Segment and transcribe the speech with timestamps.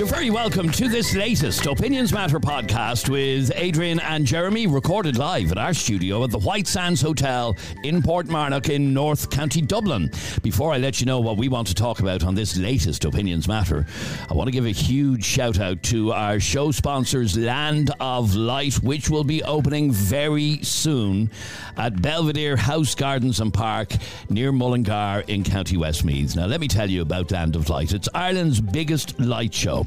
[0.00, 5.52] You're very welcome to this latest Opinions Matter podcast with Adrian and Jeremy, recorded live
[5.52, 7.54] at our studio at the White Sands Hotel
[7.84, 10.10] in Portmarnock in North County Dublin.
[10.42, 13.46] Before I let you know what we want to talk about on this latest Opinions
[13.46, 13.84] Matter,
[14.30, 18.76] I want to give a huge shout out to our show sponsors, Land of Light,
[18.76, 21.30] which will be opening very soon
[21.76, 23.92] at Belvedere House Gardens and Park
[24.30, 26.36] near Mullingar in County Westmeath.
[26.36, 27.92] Now, let me tell you about Land of Light.
[27.92, 29.86] It's Ireland's biggest light show.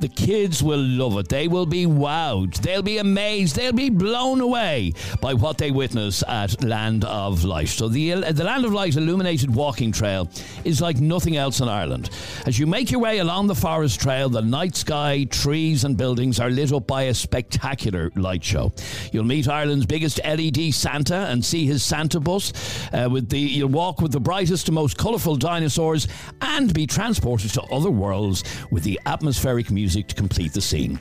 [0.00, 1.28] The kids will love it.
[1.28, 2.54] They will be wowed.
[2.58, 3.56] They'll be amazed.
[3.56, 7.68] They'll be blown away by what they witness at Land of Light.
[7.68, 10.30] So the the Land of Light illuminated walking trail
[10.64, 12.10] is like nothing else in Ireland.
[12.46, 16.38] As you make your way along the forest trail, the night sky, trees, and buildings
[16.38, 18.72] are lit up by a spectacular light show.
[19.10, 22.52] You'll meet Ireland's biggest LED Santa and see his Santa bus.
[22.92, 26.06] Uh, with the you'll walk with the brightest and most colourful dinosaurs
[26.40, 31.00] and be transported to other worlds with the atmospheric music music to complete the scene.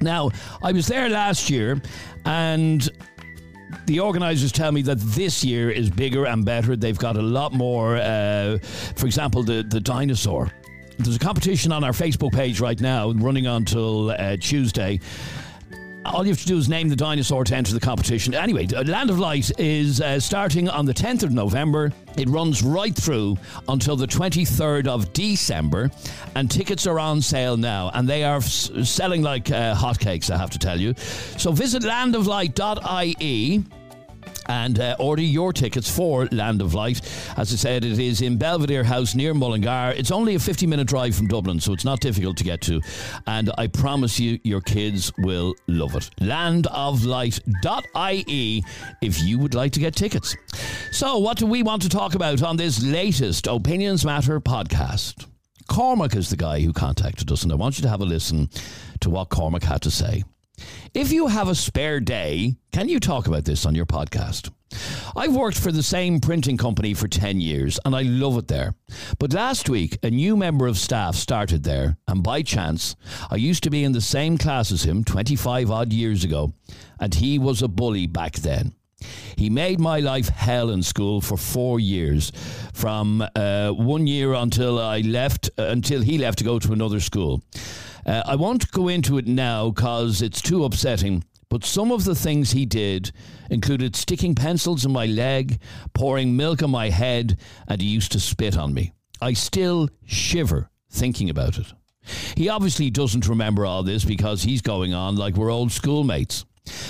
[0.00, 0.30] Now,
[0.62, 1.82] I was there last year
[2.24, 2.88] and
[3.86, 6.76] the organisers tell me that this year is bigger and better.
[6.76, 8.58] They've got a lot more, uh,
[8.94, 10.48] for example, the, the dinosaur.
[10.98, 15.00] There's a competition on our Facebook page right now, running until uh, Tuesday
[16.06, 18.34] all you have to do is name the dinosaur to enter the competition.
[18.34, 21.92] Anyway, Land of Light is uh, starting on the 10th of November.
[22.16, 23.36] It runs right through
[23.68, 25.90] until the 23rd of December,
[26.34, 30.38] and tickets are on sale now, and they are s- selling like uh, hotcakes, I
[30.38, 30.94] have to tell you.
[30.96, 33.64] So visit landoflight.ie
[34.50, 37.00] and uh, order your tickets for Land of Light.
[37.36, 39.94] As I said, it is in Belvedere House near Mullingar.
[39.96, 42.80] It's only a 50 minute drive from Dublin, so it's not difficult to get to.
[43.28, 46.10] And I promise you, your kids will love it.
[46.20, 48.64] Landoflight.ie
[49.00, 50.36] if you would like to get tickets.
[50.90, 55.26] So, what do we want to talk about on this latest Opinions Matter podcast?
[55.68, 58.50] Cormac is the guy who contacted us, and I want you to have a listen
[58.98, 60.24] to what Cormac had to say.
[60.94, 64.50] If you have a spare day, can you talk about this on your podcast?
[65.16, 68.74] I've worked for the same printing company for 10 years and I love it there.
[69.18, 72.96] But last week, a new member of staff started there, and by chance,
[73.30, 76.52] I used to be in the same class as him 25 odd years ago,
[76.98, 78.74] and he was a bully back then.
[79.36, 82.32] He made my life hell in school for four years,
[82.74, 87.00] from uh, one year until I left, uh, until he left to go to another
[87.00, 87.42] school.
[88.06, 91.24] Uh, I won't go into it now because it's too upsetting.
[91.48, 93.10] But some of the things he did
[93.50, 95.60] included sticking pencils in my leg,
[95.94, 98.92] pouring milk on my head, and he used to spit on me.
[99.20, 101.72] I still shiver thinking about it.
[102.36, 106.44] He obviously doesn't remember all this because he's going on like we're old schoolmates.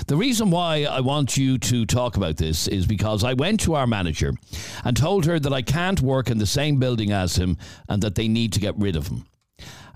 [0.07, 3.75] The reason why I want you to talk about this is because I went to
[3.75, 4.33] our manager
[4.83, 7.57] and told her that I can't work in the same building as him
[7.89, 9.25] and that they need to get rid of him.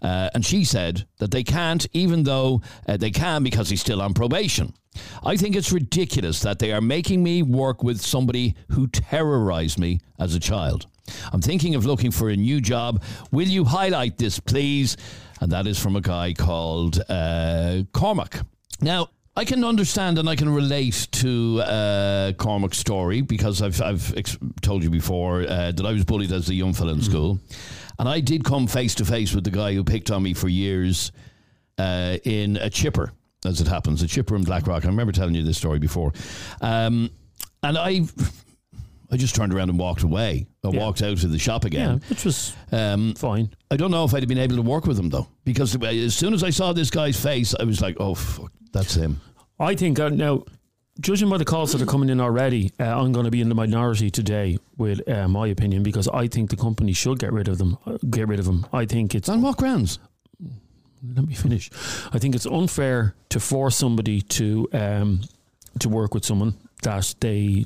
[0.06, 4.04] Uh, and she said that they can't, even though uh, they can because he's still
[4.04, 4.72] on probation.
[5.24, 10.00] I think it's ridiculous that they are making me work with somebody who terrorized me
[10.20, 10.86] as a child.
[11.34, 13.02] I'm thinking of looking for a new job.
[13.32, 14.96] Will you highlight this, please?
[15.42, 18.46] And that is from a guy called uh, Cormac.
[18.82, 24.16] Now, I can understand and I can relate to uh, Cormac's story because I've, I've
[24.16, 27.40] ex- told you before uh, that I was bullied as a young fella in school.
[28.00, 30.48] And I did come face to face with the guy who picked on me for
[30.48, 31.12] years
[31.78, 33.12] uh, in a chipper,
[33.46, 34.86] as it happens, a chipper in Blackrock.
[34.86, 36.14] I remember telling you this story before.
[36.62, 37.10] Um,
[37.62, 38.02] and I.
[39.12, 40.48] I just turned around and walked away.
[40.64, 40.80] I Yeah.
[40.80, 42.02] walked out of the shop Yeah, again.
[42.10, 43.50] which was Um, fine.
[43.70, 46.16] I don't know if I'd have been able to work with him though, because as
[46.16, 49.22] soon as I saw this guy's face, I was like, "Oh, fuck, that's him."
[49.60, 50.44] I think uh, now,
[51.00, 53.50] judging by the calls that are coming in already, uh, I'm going to be in
[53.50, 57.48] the minority today with uh, my opinion because I think the company should get rid
[57.48, 57.78] of them.
[57.86, 58.66] uh, Get rid of them.
[58.74, 59.30] I think it's.
[59.30, 60.00] On what grounds?
[61.16, 61.70] Let me finish.
[62.12, 65.22] I think it's unfair to force somebody to um,
[65.80, 67.66] to work with someone that they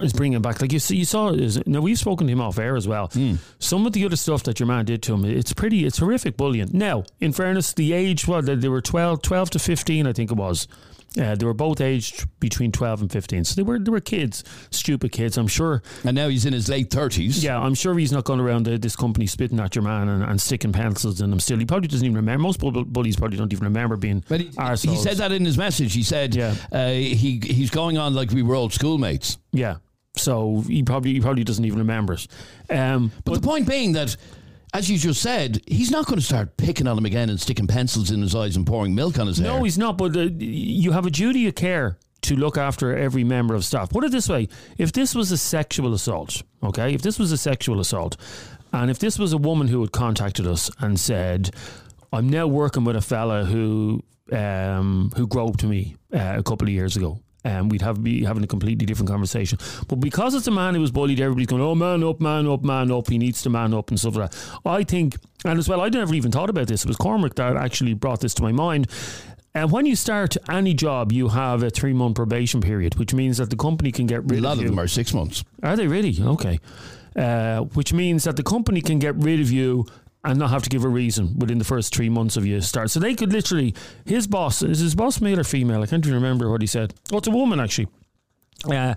[0.00, 0.60] is bringing back.
[0.60, 1.30] Like you see, you saw.
[1.30, 3.08] Is, now we've spoken to him off air as well.
[3.08, 3.34] Hmm.
[3.58, 5.84] Some of the other stuff that your man did to him, it's pretty.
[5.84, 6.70] It's horrific bullying.
[6.72, 10.30] Now, in fairness, the age well, they, they were 12, 12 to fifteen, I think
[10.30, 10.66] it was.
[11.20, 14.44] Uh, they were both aged between twelve and fifteen, so they were they were kids,
[14.70, 15.36] stupid kids.
[15.36, 15.82] I'm sure.
[16.04, 17.44] And now he's in his late thirties.
[17.44, 20.22] Yeah, I'm sure he's not going around uh, this company spitting at your man and,
[20.22, 21.38] and sticking pencils in him.
[21.40, 22.42] Still, he probably doesn't even remember.
[22.42, 24.24] Most bullies probably don't even remember being.
[24.26, 25.92] But he, he said that in his message.
[25.92, 26.54] He said Yeah.
[26.72, 29.36] uh, he he's going on like we were old schoolmates.
[29.52, 29.76] Yeah.
[30.16, 32.26] So he probably he probably doesn't even remember it.
[32.70, 34.16] Um, But, the point being that
[34.74, 37.66] as you just said, he's not going to start picking on him again and sticking
[37.66, 39.48] pencils in his eyes and pouring milk on his hair.
[39.48, 39.98] No, he's not.
[39.98, 43.90] But uh, you have a duty of care to look after every member of staff.
[43.90, 44.48] Put it this way:
[44.78, 48.16] if this was a sexual assault, okay, if this was a sexual assault,
[48.72, 51.50] and if this was a woman who had contacted us and said,
[52.12, 54.02] "I'm now working with a fella who
[54.32, 58.44] um, who groped me uh, a couple of years ago." And we'd have be having
[58.44, 59.58] a completely different conversation.
[59.88, 62.62] But because it's a man who was bullied, everybody's going, "Oh, man up, man up,
[62.62, 64.60] man up." He needs to man up and stuff like that.
[64.64, 66.84] I think, and as well, I never even thought about this.
[66.84, 68.86] It was Cormac that actually brought this to my mind.
[69.54, 73.36] And when you start any job, you have a three month probation period, which means
[73.36, 74.40] that the company can get rid of you.
[74.40, 75.44] a lot of of them are six months.
[75.62, 76.16] Are they really?
[76.20, 76.58] Okay.
[77.14, 79.84] Uh, which means that the company can get rid of you
[80.24, 82.90] and not have to give a reason within the first three months of you start.
[82.90, 83.74] So they could literally,
[84.06, 85.82] his boss, is his boss male or female?
[85.82, 86.94] I can't even remember what he said.
[87.12, 87.88] Oh, it's a woman actually.
[88.70, 88.94] Uh,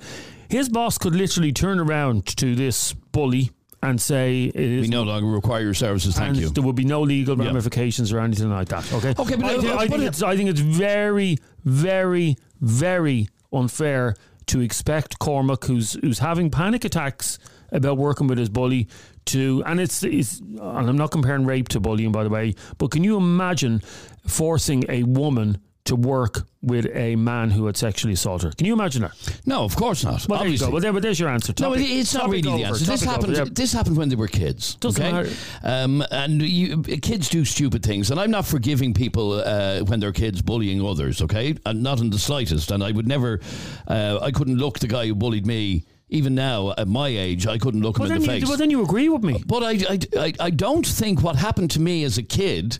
[0.49, 3.49] his boss could literally turn around to this bully
[3.81, 6.15] and say it is We no longer require your services.
[6.15, 6.49] Thank you.
[6.49, 8.91] there would be no legal ramifications or anything like that.
[8.93, 9.13] Okay.
[9.17, 14.15] Okay, but I, thi- I think it's I think it's very, very, very unfair
[14.47, 17.39] to expect Cormac, who's who's having panic attacks
[17.71, 18.87] about working with his bully,
[19.25, 22.91] to and it's it's and I'm not comparing rape to bullying by the way, but
[22.91, 23.81] can you imagine
[24.27, 28.55] forcing a woman to work with a man who had sexually assaulted her?
[28.55, 29.11] Can you imagine that?
[29.45, 30.27] No, of course not.
[30.27, 30.67] Well, there you Obviously.
[30.67, 30.71] go.
[30.73, 31.53] Well, there, but there's your answer.
[31.59, 32.63] No, Topic- it- it's not really the over.
[32.65, 32.85] answer.
[32.85, 33.37] This happened.
[33.37, 33.49] over.
[33.51, 34.73] This happened when they were kids.
[34.75, 35.11] Doesn't okay?
[35.11, 35.29] matter.
[35.63, 40.11] Um, and you, kids do stupid things, and I'm not forgiving people uh, when they're
[40.11, 41.21] kids bullying others.
[41.21, 42.71] Okay, and not in the slightest.
[42.71, 43.39] And I would never.
[43.87, 45.83] Uh, I couldn't look the guy who bullied me.
[46.15, 48.47] Even now, at my age, I couldn't look Well, him in the you, face.
[48.49, 49.43] well, then you agree with me.
[49.45, 52.79] But I, I, I, I don't think what happened to me as a kid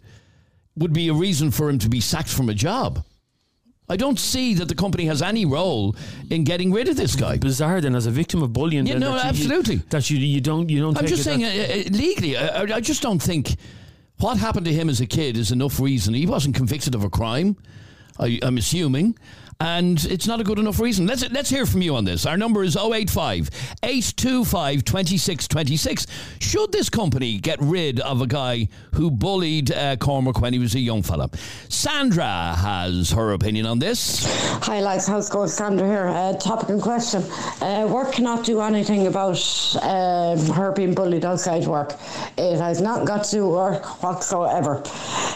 [0.77, 3.03] would be a reason for him to be sacked from a job.
[3.89, 5.95] I don't see that the company has any role
[6.29, 7.37] in getting rid of this guy.
[7.37, 8.87] bizarre then as a victim of bullying.
[8.87, 9.75] Yeah, no, that you- absolutely.
[9.89, 10.97] that you you don't you don't.
[10.97, 13.55] I'm just saying, uh, uh, legally, I, I- I just don't think
[14.17, 16.13] what happened to him as a kid is enough reason.
[16.13, 17.57] He wasn't convicted of a crime,
[18.17, 19.17] I, I'm assuming.
[19.60, 21.07] And it's not a good enough reason.
[21.07, 22.25] Let's let's hear from you on this.
[22.25, 23.50] Our number is 085
[23.84, 26.07] 825 2626.
[26.40, 30.75] Should this company get rid of a guy who bullied uh, Cormac when he was
[30.75, 31.30] a young fella?
[31.69, 34.25] Sandra has her opinion on this.
[34.63, 35.48] Hi lads, how's it going?
[35.48, 36.07] Sandra here.
[36.07, 37.24] Uh, topic and question.
[37.62, 39.40] Uh, work cannot do anything about
[39.81, 41.94] um, her being bullied outside work.
[42.38, 44.84] It has not got to work whatsoever.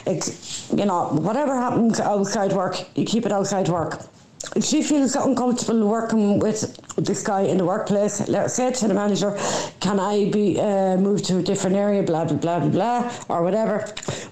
[0.06, 4.08] It's, you know, whatever happens outside work, you keep it outside work.
[4.62, 8.94] She feels uncomfortable working with this guy in the workplace, let her say to the
[8.94, 9.38] manager,
[9.80, 13.44] can I be uh, moved to a different area, blah, blah, blah, blah, blah, or
[13.44, 13.86] whatever.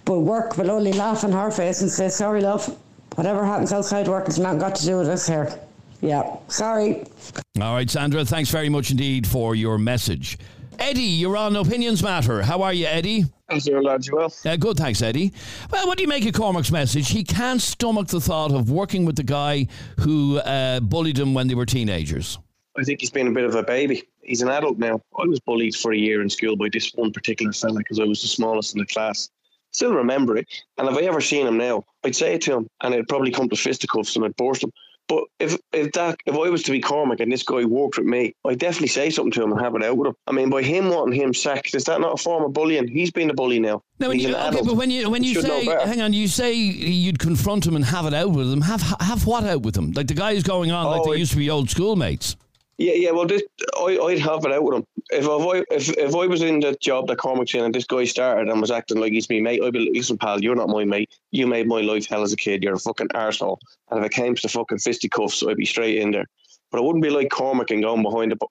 [0.06, 2.66] But work will only laugh in her face and say, sorry, love,
[3.16, 5.60] whatever happens outside work has not got to do with us here.
[6.02, 7.04] Yeah, sorry.
[7.62, 10.38] All right, Sandra, thanks very much indeed for your message.
[10.80, 12.44] Eddie, you're on Opinions Matter.
[12.44, 13.26] How are you, Eddie?
[13.50, 14.12] How's your lads?
[14.12, 14.34] Well?
[14.44, 15.32] Uh, good, thanks, Eddie.
[15.72, 17.10] Well, what do you make of Cormac's message?
[17.10, 19.68] He can't stomach the thought of working with the guy
[20.00, 22.40] who uh, bullied him when they were teenagers.
[22.78, 24.04] I think he's been a bit of a baby.
[24.22, 25.02] He's an adult now.
[25.18, 28.04] I was bullied for a year in school by this one particular fella because I
[28.04, 29.30] was the smallest in the class.
[29.72, 30.48] Still remember it.
[30.78, 33.32] And if I ever seen him now, I'd say it to him and it'd probably
[33.32, 34.72] come to fisticuffs and I'd burst him.
[35.08, 38.08] But if if that if I was to be Cormac and this guy worked with
[38.08, 40.16] me, I'd definitely say something to him and have it out with him.
[40.28, 42.88] I mean, by him wanting him sacked, is that not a form of bullying?
[42.90, 43.84] He's been a bully now.
[44.00, 46.28] No, when He's you, an okay, but when you when you say, hang on, you
[46.28, 48.60] say you'd confront him and have it out with him.
[48.62, 49.92] Have have what out with him?
[49.92, 52.36] Like the guy is going on like Oh, they it- used to be old schoolmates.
[52.78, 53.12] Yeah, yeah.
[53.12, 53.42] Well, this
[53.76, 54.86] I, I'd have it out with him.
[55.10, 58.04] If I if if I was in the job that Cormac's in and this guy
[58.04, 60.70] started and was acting like he's me mate, I'd be like, listen, pal, you're not
[60.70, 61.10] my mate.
[61.32, 62.62] You made my life hell as a kid.
[62.64, 63.58] You're a fucking arsehole.
[63.90, 66.26] And if it came to fucking fisticuffs, I'd be straight in there.
[66.72, 68.48] But I wouldn't be like Cormac and going behind the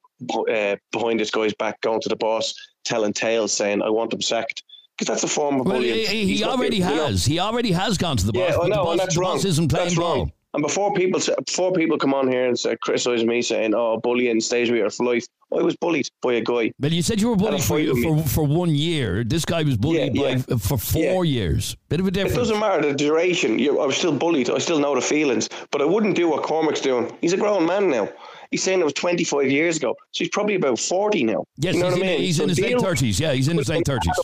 [0.50, 4.22] uh, behind this guy's back, going to the boss, telling tales, saying I want him
[4.22, 4.62] sacked.
[4.96, 6.08] Because that's a form of Well, bullying.
[6.08, 7.06] he, he already you know.
[7.08, 7.26] has.
[7.26, 8.48] He already has gone to the boss.
[8.52, 9.36] Yeah, I know, boss, and that's wrong.
[9.36, 10.16] isn't playing that's ball.
[10.16, 10.32] wrong.
[10.54, 14.40] And before people before people come on here and say criticize me saying, "Oh, bullying
[14.40, 16.72] stays with you for life," Oh, I was bullied by a guy.
[16.80, 19.22] Well, you said you were bullied for, for for one year.
[19.22, 21.76] This guy was bullied Yeah, by, for four years.
[21.88, 22.34] Bit of a difference.
[22.34, 23.58] It doesn't matter the duration.
[23.58, 24.50] You, I was still bullied.
[24.50, 27.16] I still know the feelings, but I wouldn't do what Cormac's doing.
[27.20, 28.08] He's a grown man now.
[28.50, 31.44] He's saying it was 25 years ago, so he's probably about 40 now.
[31.56, 32.20] Yes, you know he's, what I in, mean.
[32.20, 33.20] he's So in his late thirties.
[33.20, 34.14] Yeah, he's in his late thirties.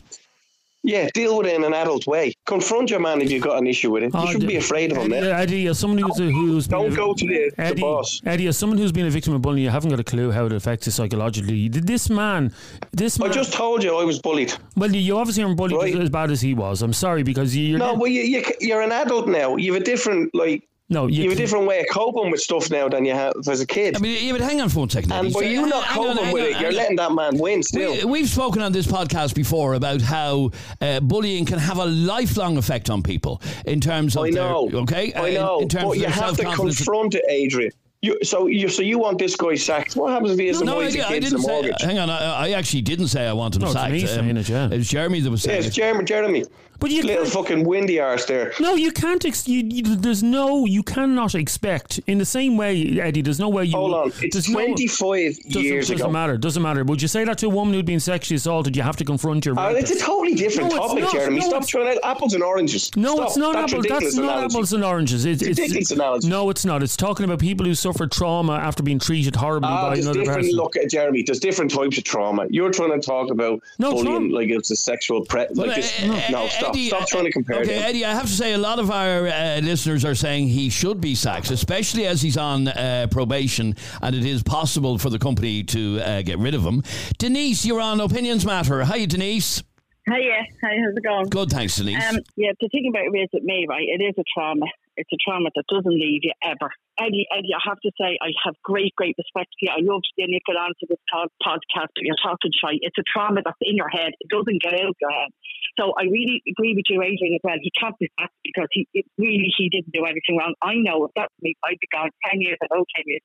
[0.84, 2.34] Yeah, deal with it in an adult way.
[2.44, 4.06] Confront your man if you've got an issue with it.
[4.12, 5.40] You Oh, shouldn't be afraid of him, Eddie, man.
[5.40, 8.20] Eddie, as someone who's, a, who's been Don't a- go to the- the boss.
[8.26, 10.46] Eddie, as someone who's been a victim of bullying, you haven't got a clue how
[10.46, 11.68] it affects you psychologically.
[11.68, 12.52] This man,
[12.92, 14.52] this I just told you I was bullied.
[14.76, 15.96] well, you obviously aren't bullied Right.
[15.96, 16.82] as bad as he was.
[16.82, 17.78] I'm sorry because you're.
[17.78, 19.54] No, well, you, you, you're an adult now.
[19.56, 22.40] You have a different, like, No, you you have a different way of coping with
[22.40, 23.96] stuff now than you have as a kid.
[23.96, 25.10] I mean, yeah, but hang on for one second.
[25.12, 26.60] and but you're not hang on, coping with on, it.
[26.60, 26.74] You're on.
[26.76, 27.92] letting that man win still.
[27.92, 32.56] We, we've spoken on this podcast before about how uh, bullying can have a lifelong
[32.58, 34.68] effect on people in terms of I know.
[34.68, 35.12] their okay.
[35.14, 35.56] I Uh, know.
[35.58, 36.76] in, in terms but of you have to self-confidence.
[36.76, 37.72] confront it, Adrian.
[38.04, 39.94] You, so you so you want this guy sacked?
[39.94, 41.52] What happens if he has No, a I, wife, I kids, and didn't a say.
[41.52, 41.82] mortgage?
[41.82, 42.18] Hang on, I,
[42.48, 43.92] I actually didn't say I want him No, it's sacked.
[43.92, 44.66] me saying it, yeah.
[44.66, 45.80] It was Jeremy that was Yeah, saying it's it.
[45.80, 46.04] Jeremy.
[46.04, 46.44] Jeremy.
[46.82, 48.52] But you Little fucking windy arse there.
[48.58, 49.24] No, you can't.
[49.24, 50.66] Ex- you, you, there's no.
[50.66, 53.22] You cannot expect in the same way, Eddie.
[53.22, 53.76] There's no way you.
[53.76, 54.12] Hold on.
[54.20, 56.36] It's there's no- 25 doesn't, years doesn't matter.
[56.36, 56.82] Doesn't matter.
[56.82, 58.74] Would you say that to a woman who'd been sexually assaulted?
[58.76, 59.56] You have to confront your.
[59.56, 61.04] Uh, it's a totally different No, topic.
[61.12, 61.36] Jeremy.
[61.36, 62.90] No, Stop it's- throwing out apples and oranges.
[62.96, 63.28] No, Stop.
[63.28, 63.86] it's not That's apples.
[63.88, 64.54] That's not analogy.
[64.56, 65.24] apples and oranges.
[65.24, 66.28] It's, it's, ridiculous analogy.
[66.28, 66.82] No, it's not.
[66.82, 70.52] It's talking about people who suffer trauma after being treated horribly Ah, by another person.
[70.56, 71.22] look at Jeremy.
[71.22, 72.46] There's different types of trauma.
[72.50, 75.46] You're trying to talk about No, bullying like it's a sexual pre.
[75.54, 76.71] Like it's, uh, no, uh, stop.
[76.74, 77.84] Eddie, stop uh, trying to compare Okay, them.
[77.84, 81.00] Eddie, I have to say a lot of our uh, listeners are saying he should
[81.00, 85.62] be sacked, especially as he's on uh, probation and it is possible for the company
[85.64, 86.82] to uh, get rid of him.
[87.18, 88.84] Denise, you're on Opinions Matter.
[88.84, 89.62] Hi, Denise.
[90.08, 90.42] Hi, yeah.
[90.64, 91.28] Hi, how's it going?
[91.28, 92.02] Good, thanks, Denise.
[92.02, 94.66] Um, yeah, the thing about it is with me, right, it is a trauma.
[94.96, 96.68] It's a trauma that doesn't leave you ever.
[96.98, 99.70] Eddie, Eddie, I have to say, I have great, great respect for you.
[99.72, 102.76] I love seeing you get onto this podcast, but you're talking shy.
[102.82, 104.12] It's a trauma that's in your head.
[104.20, 105.30] It doesn't get out of your head.
[105.78, 107.56] So I really agree with you, Adrian, as well.
[107.60, 110.54] He can't be sacked because he it really he didn't do anything wrong.
[110.62, 113.20] I know if that's me, I'd be gone 10 years ago, 10 years.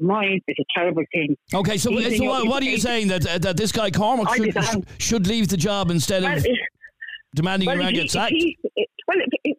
[0.00, 1.36] Mine is a terrible thing.
[1.52, 4.84] okay, so, so what, what are you saying that uh, that this guy Cormac should,
[4.98, 6.46] should leave the job instead Well, of
[7.34, 8.32] demanding Well, if get sacked?
[8.32, 8.88] he- it-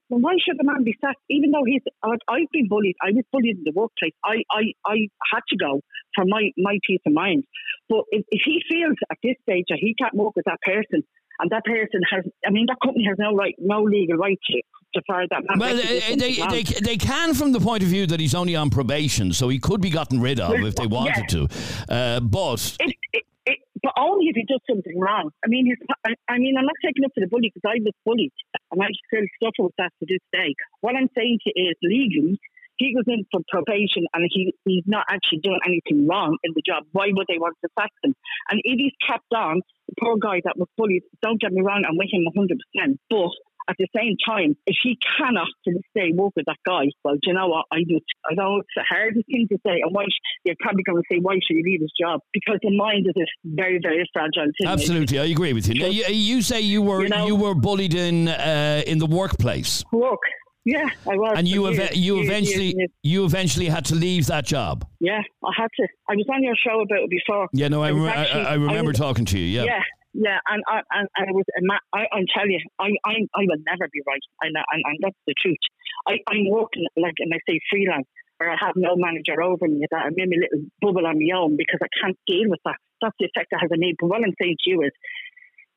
[0.09, 1.21] well, why should the man be sacked?
[1.29, 2.95] Even though he's, like, I've been bullied.
[3.01, 4.13] I was bullied in the workplace.
[4.23, 5.81] I, I, I had to go
[6.15, 7.43] for my, my peace of mind.
[7.89, 11.03] But if, if he feels at this stage that he can't work with that person,
[11.39, 14.61] and that person has, I mean, that company has no right, no legal right to,
[14.95, 15.59] to fire that man.
[15.59, 16.49] Well, back to do something they, wrong.
[16.49, 19.59] they, they can from the point of view that he's only on probation, so he
[19.59, 20.89] could be gotten rid of Well, if they yeah.
[20.89, 21.47] wanted to.
[21.89, 25.31] Uh, but it, it, it, but only if he does something wrong.
[25.43, 27.79] I mean, his, I, I mean, I'm not taking up for the bully because I
[27.83, 28.31] was bullied,
[28.71, 30.55] and I still suffer with that to this day.
[30.81, 32.39] What I'm saying to you is legally,
[32.77, 36.61] he goes in for probation and he, he's not actually doing anything wrong in the
[36.65, 36.83] job.
[36.91, 38.13] Why would they want to sack him?
[38.49, 41.83] And if he's kept on, the poor guy that was bullied, don't get me wrong,
[41.87, 42.97] I'm with him 100%.
[43.09, 43.31] But
[43.67, 47.15] at the same time, if he cannot to this day work with that guy, well,
[47.15, 47.65] do you know what?
[47.71, 49.81] I just, I know it's the hardest thing to say.
[49.81, 50.05] And why,
[50.43, 52.19] you're probably going to say, why should he leave his job?
[52.33, 54.67] Because the mind is a very, very fragile thing.
[54.67, 55.81] absolutely, I agree with you.
[55.81, 59.83] Now, you, you say you were you, You were bullied in uh, in the workplace,
[59.91, 60.19] Work.
[60.65, 61.35] Yeah, I was.
[61.37, 64.83] and you years, you eventually you eventually had to leave that job.
[64.99, 65.87] Yeah, I had to.
[66.09, 67.47] I was on your show about it before.
[67.53, 69.45] Yeah, no, I, rem- actually- I remember was- talking to you.
[69.45, 69.65] Yeah.
[69.65, 71.45] Yeah, yeah, and I and, and I was
[71.93, 75.21] I I tell you, I I I will never be right, and and, and that's
[75.27, 75.61] the truth.
[76.07, 78.07] I I'm working like and I say freelance,
[78.37, 79.85] where I have no manager over me.
[79.91, 82.77] That I'm in my little bubble on my own because I can't deal with that.
[83.01, 83.93] That's the effect it has on me.
[83.99, 84.91] But what I'm saying to you is.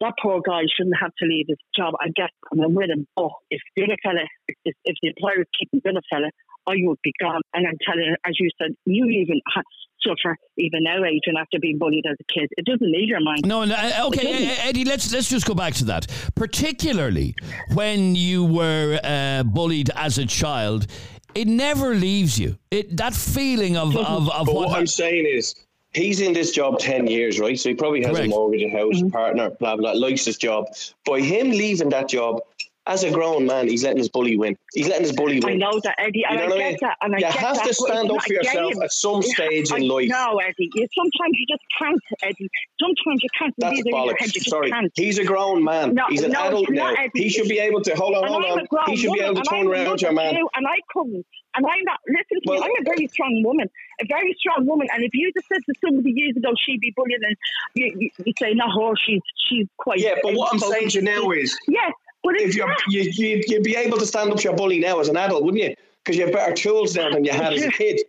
[0.00, 1.95] That poor guy shouldn't have to leave his job.
[2.00, 3.07] I get, and I'm with him.
[3.17, 4.25] Oh, if the other fella,
[4.64, 6.31] if, if the employer is keeping the other fella,
[6.69, 7.40] I would be gone.
[7.55, 9.62] And I'm telling you, as you said, you even ha-
[10.07, 12.49] suffer even now, Adrian, after being bullied as a kid.
[12.57, 13.40] It doesn't leave your mind.
[13.45, 14.85] No, no, uh, okay, uh, Eddie.
[14.85, 16.07] Let's let's just go back to that.
[16.35, 17.35] Particularly
[17.75, 20.87] when you were uh, bullied as a child,
[21.35, 22.59] it never leaves you.
[22.71, 24.69] It that feeling of of, of But what.
[24.69, 25.55] what I'm saying is,
[25.92, 27.59] he's in this job 10 years, right?
[27.59, 28.26] So he probably has Correct.
[28.26, 29.09] a mortgage, a house, mm-hmm.
[29.09, 30.66] partner, blah, blah, likes his job.
[31.04, 32.40] By him leaving that job,
[32.88, 34.57] as a grown man, he's letting his bully win.
[34.73, 35.54] He's letting his bully win.
[35.62, 36.76] I know that, Eddie, and You know I get mean?
[36.80, 38.83] that, and I You get have that, to stand up for yourself game.
[38.83, 40.09] at some stage in I, life.
[40.09, 40.71] No, Eddie.
[40.75, 42.49] You, sometimes you just can't, Eddie.
[42.80, 43.54] Sometimes you can't.
[43.59, 44.16] That's believe in your head.
[44.16, 44.26] bollocks.
[44.26, 44.71] You just Sorry.
[44.71, 44.92] can't.
[44.97, 45.95] He's a grown man.
[45.95, 46.95] No, he's an no, adult now.
[46.95, 47.11] Eddie.
[47.14, 48.45] He should be able to, hold on, And hold
[48.80, 48.90] on.
[48.90, 50.35] He should be able to turn around your man.
[50.35, 51.26] too, And I couldn't.
[51.57, 53.68] And I'm not, listen to Well- me, I'm a very strong woman.
[54.00, 54.87] A very strong woman.
[54.95, 57.37] And if you just said to somebody years ago she'd be bullying, and
[57.75, 59.99] you, you, you say, no, her, she's, she's quite.
[59.99, 61.92] Yeah, but what I'm saying to you now is, Yes,
[62.25, 65.08] if you're, you, you, you'd be able to stand up to your bully now as
[65.08, 65.75] an adult, wouldn't you?
[66.04, 68.00] Because you have better tools now than you had as a kid.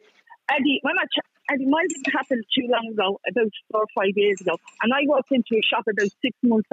[0.49, 1.05] Eddie, when I
[1.51, 4.57] Eddie, mine didn't happen too long ago, about four or five years ago.
[4.83, 6.69] And I walked into a shop about six months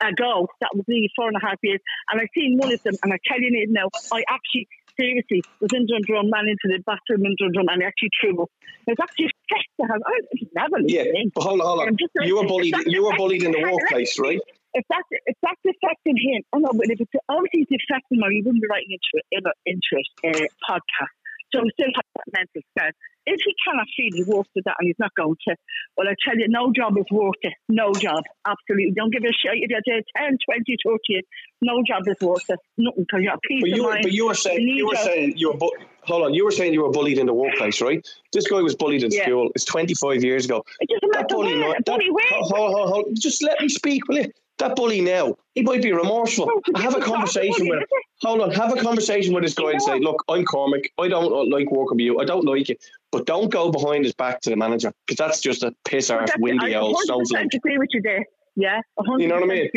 [0.00, 1.80] ago, that was nearly four and a half years,
[2.10, 4.68] and I seen one of them, and I tell you now, I actually,
[4.98, 8.50] seriously, was in Dundrum, ran into the bathroom in Dundrum, and I actually threw up.
[8.86, 10.14] It was actually stress to have, I
[10.54, 11.88] never Yeah, but hold on, hold on.
[11.88, 12.74] I'm just saying, You were bullied.
[12.86, 14.40] You were bullied in the hang on, let me workplace, right?
[14.74, 18.30] If that's if that's affecting him, I know, but if it's obviously it's affecting him,
[18.30, 21.14] he wouldn't be writing into it in a into it uh, podcast.
[21.52, 22.94] So he still has that mental state.
[23.26, 25.56] If he cannot feel he works with that and he's not going to,
[25.96, 27.52] well, I tell you, no job is worth it.
[27.68, 28.22] No job.
[28.46, 28.92] Absolutely.
[28.96, 31.20] Don't give a shit if you're there 10, 20, 30.
[31.62, 32.58] No job is worth it.
[32.78, 34.02] Nothing because you're peace But you, were, mind.
[34.04, 35.58] but you were saying, you were saying, you were.
[35.58, 35.70] Bu-
[36.02, 36.34] hold on.
[36.34, 38.00] You were saying you were bullied in the workplace, right?
[38.32, 39.24] This guy was bullied in Yeah.
[39.24, 39.50] school.
[39.56, 40.64] It's 25 years ago.
[40.80, 41.74] It doesn't That matter bully, where.
[41.74, 42.24] that, bully where.
[42.30, 43.16] hold, hold, hold, hold.
[43.20, 44.30] Just let me speak, will you?
[44.60, 46.48] That bully now, he might be remorseful.
[46.76, 47.86] Have a this is not conversation with him.
[48.22, 50.92] Hold on, have a conversation with this guy and say, look, I'm Cormac.
[50.98, 52.20] I don't like working with you.
[52.20, 52.76] I don't like you.
[53.10, 56.30] But don't go behind his back to the manager because that's just a piss That's-
[56.38, 57.54] windy I old 100% snowflake.
[57.54, 58.24] agree with you there.
[58.56, 59.70] Yeah, 100% You know what I mean?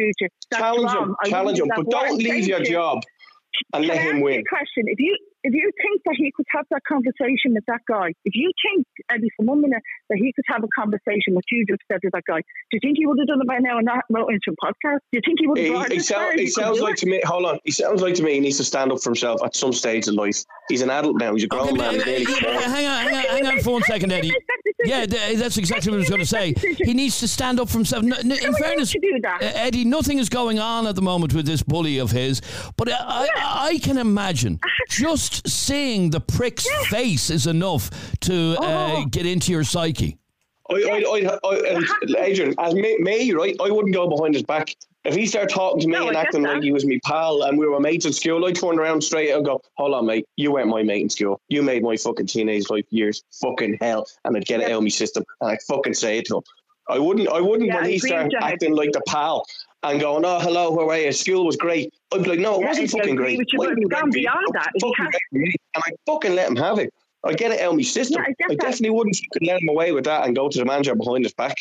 [0.52, 1.10] That's Challenge wrong.
[1.10, 2.66] him, challenge him, but don't leave your you.
[2.66, 3.02] job
[3.74, 4.44] and let Can I him win.
[4.50, 4.84] question?
[4.88, 8.34] If you if you think that he could have that conversation with that guy, if
[8.36, 11.82] you think Eddie for one minute that he could have a conversation with you just
[11.92, 13.86] said with that guy, do you think he would have done it by now and
[13.86, 15.00] not wrote into a podcast?
[15.12, 16.94] Do you think he would have He, brought he, this sound, he He sounds like
[16.94, 16.98] it?
[17.00, 17.22] to me.
[17.26, 17.60] Hold on.
[17.64, 18.34] He sounds like to me.
[18.36, 20.44] He needs to stand up for himself at some stage in life.
[20.70, 21.34] He's an adult now.
[21.34, 21.98] He's a grown Okay, man.
[21.98, 22.64] but, uh, He's nearly uh, 40.
[22.72, 24.34] hang on, hang on, hang on for one second, Eddie.
[24.86, 26.54] Yeah, that's exactly what I was going to say.
[26.84, 28.04] He needs to stand up for himself.
[28.04, 29.42] No, no, in fairness, need to do that.
[29.42, 32.42] Eddie, nothing is going on at the moment with this bully of his,
[32.76, 34.60] but uh, I, I can imagine
[34.90, 37.90] just seeing the prick's face is enough
[38.22, 39.06] to uh, Oh.
[39.06, 40.18] get into your psyche.
[40.70, 43.56] I, I, I, I, and Adrian, as me, me, right?
[43.62, 44.76] I wouldn't go behind his back.
[45.04, 46.54] If he started talking to me No, and acting that.
[46.56, 49.32] like he was my pal and we were mates in school, I'd turn around straight
[49.32, 50.26] and go, "Hold on, mate.
[50.38, 51.42] You weren't my mate in school.
[51.50, 54.84] You made my fucking teenage life years fucking hell." And I'd get it out of
[54.84, 56.44] my system and I'd fucking say it to him.
[56.88, 57.28] I wouldn't.
[57.28, 58.52] I wouldn't Yeah, when I he agree started with you, Ed.
[58.54, 59.46] acting like the pal
[59.84, 61.12] and going, "Oh, hello, how are you?
[61.12, 63.66] School was great." I'd be like, "No, it Yeah, wasn't fucking great." with you, Why
[63.68, 64.72] but would it's gone beyond that.
[64.80, 66.94] Fucking great And I fucking let him have it.
[67.26, 68.22] I get it out of my system.
[68.22, 70.66] Yeah, I I definitely wouldn't fucking let him away with that and go to the
[70.66, 71.56] manager behind his back.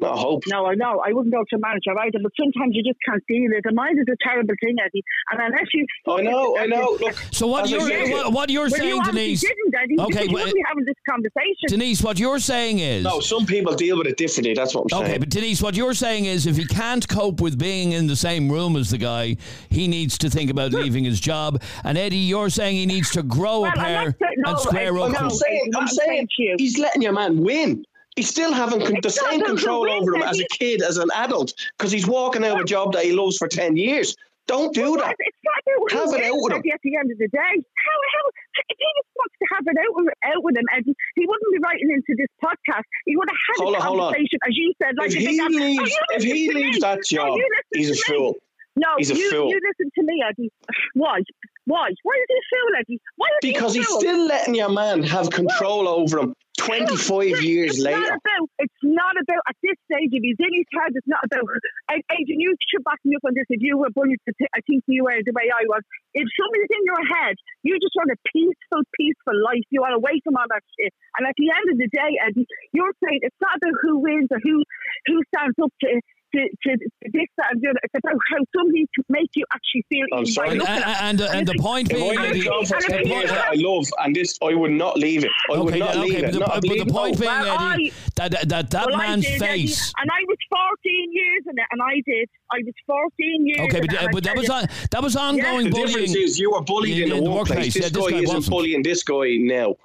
[0.00, 0.44] Not a hope.
[0.46, 1.02] No, I know.
[1.04, 3.64] I wouldn't go to a manager either, but sometimes you just can't deal with it.
[3.64, 5.02] The mind is a terrible thing, Eddie.
[5.32, 5.86] And unless you.
[6.06, 6.96] I know, I know.
[7.00, 9.40] Look, So what you're said- what, what you're Well, saying, obviously Denise?
[9.40, 10.00] didn't, Eddie.
[10.00, 11.66] Okay, because you well, wouldn't be having this conversation.
[11.68, 14.54] Denise, what you're saying is No, some people deal with it differently.
[14.54, 15.02] That's what I'm saying.
[15.04, 18.16] Okay, but Denise, what you're saying is if he can't cope with being in the
[18.16, 19.36] same room as the guy,
[19.70, 21.60] he needs to think about leaving his job.
[21.82, 24.60] And Eddie, you're saying he needs to grow Well, a I'm pair not no, and
[24.60, 25.12] square I- up.
[25.12, 27.84] no, I'm saying, I'm I'm saying, saying to you- he's letting your man win.
[28.18, 31.54] He's still having con- the same control over him as a kid, as an adult,
[31.78, 34.16] because he's walking out of a job that he loves for 10 years.
[34.48, 35.14] Don't do that.
[35.20, 36.62] It's not about who Have it out with him.
[36.74, 37.38] At the end of the day.
[37.38, 38.24] How, how,
[38.58, 41.52] if he just wants to have it out, with- out with him, Eddie, he wouldn't
[41.52, 42.82] be writing into this podcast.
[43.04, 44.94] He would have had Hold a on, conversation, as you said.
[44.98, 47.38] Like If he leaves, if he leaves that job,
[47.72, 48.34] he's a fool.
[48.78, 49.50] No, He's a you, fool.
[49.50, 50.50] you listen to me, Eddie.
[50.94, 51.20] Why?
[51.66, 51.90] Why?
[52.02, 53.00] Why is he a fool, Eddie?
[53.16, 56.90] Why is Because he a he's still letting your man have control over him 25
[56.90, 58.12] It's years not later.
[58.18, 61.46] About, it's not about, at this stage, if he's in his head, it's not about,
[61.88, 63.46] and Adrian, you should back me up on this.
[63.48, 65.82] If you were bullied, to t- I think you were the way I was.
[66.12, 69.64] If somebody's in your head, you just want a peaceful, peaceful life.
[69.70, 70.92] You want to away from all that shit.
[71.16, 74.28] And at the end of the day, Eddie, you're saying it's not about who wins
[74.28, 74.60] or who,
[75.06, 75.88] who stands up to,
[76.34, 76.76] to, to
[77.12, 77.78] this, that, and the other.
[77.82, 80.50] It's about how somebody can make you actually feel I'm sorry.
[80.50, 82.84] And, looking and, and, and the point being, I had a Eddie, job for and
[82.84, 85.30] 10 if years you- that I love, and this, I would not leave it.
[85.52, 86.32] I would not okay, leave but it.
[86.32, 87.20] the, Not but the point no.
[87.20, 89.92] being, Well, Eddie, that that that, that Well, man's did, Eddie, face.
[90.00, 92.28] and I was 14 years in it, and I did.
[92.52, 93.60] I was 14 years.
[93.60, 95.86] Okay, but, it, but that was on, that was ongoing The bullying.
[95.88, 97.74] difference is you were bullied in in, the the workplace.
[97.74, 97.76] workplace.
[97.76, 99.76] Yeah, This this guy guy isn't bullying this guy now.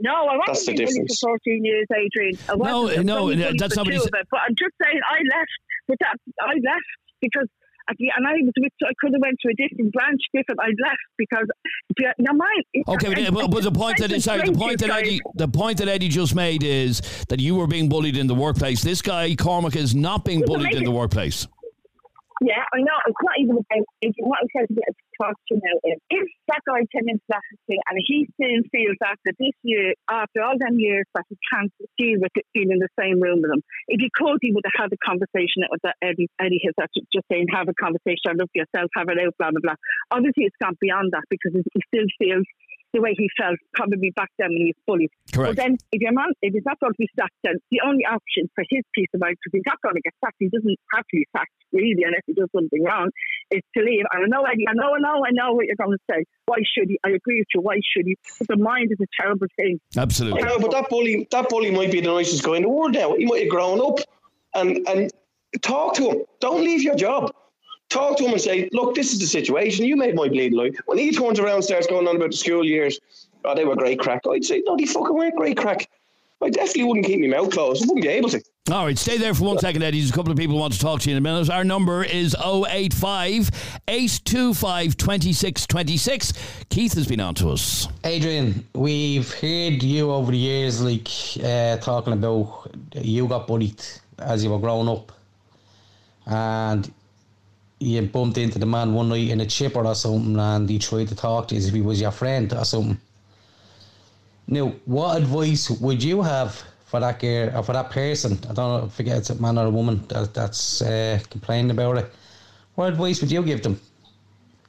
[0.00, 1.18] No, I wasn't That's the bullied difference.
[1.20, 2.38] for 14 years, Adrian.
[2.48, 3.10] I No, wasn't.
[3.10, 4.26] I was no, that's for not what two he of.
[4.30, 5.50] But I'm just saying, I left.
[5.88, 7.48] But that I left because.
[7.90, 10.60] At the, and I was with, I could have went to a different branch, different.
[10.60, 11.46] I left because,
[12.18, 12.84] now mine.
[12.86, 16.10] Okay, but, but, the point that sorry, the point that Eddie, the point that Eddie
[16.10, 18.82] just made is that you were being bullied in the workplace.
[18.82, 21.46] This guy Cormac is not being bullied in the workplace.
[22.40, 22.94] Yeah, I know.
[23.06, 24.14] It's not even about it.
[24.22, 27.42] What I'm trying to get across to now is if that guy came into that
[27.66, 31.72] thing and he still feels after this year, after all them years, that he can't
[31.98, 34.62] deal with it being in the same room with him, if he could, he would
[34.70, 38.38] have had a conversation with that Eddie, Eddie has actually just saying, have a conversation,
[38.38, 39.78] look at yourself, have it out, blah, blah, blah.
[40.14, 42.46] Obviously, it's gone beyond that because he still feels
[42.92, 45.10] the way he felt probably back then when he was bullied.
[45.32, 45.56] Correct.
[45.56, 48.04] But then, if your man, if he's not going to be sacked, then the only
[48.04, 50.78] option for his peace of mind, because he's not going to get sacked, he doesn't
[50.94, 53.10] have to be sacked really, unless he does something wrong,
[53.50, 54.04] is to leave.
[54.12, 56.24] And I know, Eddie, I know, I know, I know what you're going to say.
[56.46, 56.98] Why should he?
[57.04, 57.60] I agree with you.
[57.60, 58.16] Why should he?
[58.38, 59.80] But the mind is a terrible thing.
[59.96, 60.42] Absolutely.
[60.42, 62.94] I know, but that bully, that bully might be the nicest guy in the world
[62.94, 63.14] now.
[63.16, 64.00] He might have grown up,
[64.54, 65.10] and and
[65.60, 66.22] talk to him.
[66.40, 67.32] Don't leave your job.
[67.88, 69.84] Talk to him and say, look, this is the situation.
[69.84, 70.76] You made my bleed life.
[70.86, 73.00] When he turns around and starts going on about the school years,
[73.44, 74.22] oh, they were great crack.
[74.30, 75.88] I'd say, no, they fucking weren't great crack.
[76.40, 77.82] I definitely wouldn't keep my mouth closed.
[77.82, 78.42] I wouldn't be able to.
[78.70, 79.98] All right, stay there for one second, Eddie.
[79.98, 81.50] There's a couple of people who want to talk to you in a minute.
[81.50, 83.50] Our number is 085
[83.88, 86.32] 825 2626.
[86.68, 87.88] Keith has been on to us.
[88.04, 91.08] Adrian, we've heard you over the years, like
[91.42, 93.82] uh, talking about you got bullied
[94.18, 95.10] as you were growing up,
[96.26, 96.92] and
[97.80, 101.08] you bumped into the man one night in a chipper or something, and he tried
[101.08, 102.98] to talk to you as if he was your friend or something.
[104.46, 108.38] Now, what advice would you have for that girl or for that person?
[108.48, 111.98] I don't know, forget it's a man or a woman that, that's uh, complaining about
[111.98, 112.12] it.
[112.74, 113.80] What advice would you give them?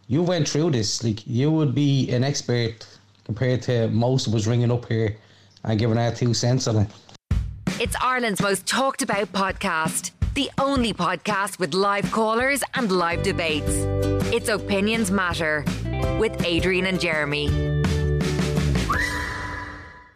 [0.08, 2.86] You went through this, like you would be an expert
[3.24, 5.16] compared to most of us ringing up here
[5.64, 6.90] and giving our two cents on it.
[7.80, 10.12] It's Ireland's most talked about podcast.
[10.40, 13.74] The only podcast with live callers and live debates.
[14.32, 15.66] It's Opinions Matter
[16.18, 17.79] with Adrian and Jeremy.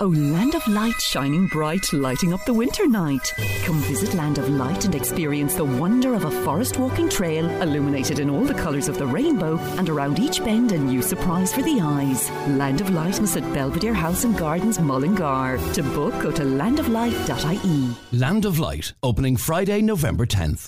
[0.03, 3.31] Oh, Land of Light shining bright, lighting up the winter night.
[3.63, 8.19] Come visit Land of Light and experience the wonder of a forest walking trail illuminated
[8.19, 11.61] in all the colours of the rainbow and around each bend a new surprise for
[11.61, 12.29] the eyes.
[12.49, 15.57] Land of Lightness at Belvedere House and Gardens, Mullingar.
[15.75, 17.95] To book, go to landoflight.ie.
[18.19, 20.67] Land of Light, opening Friday, November 10th.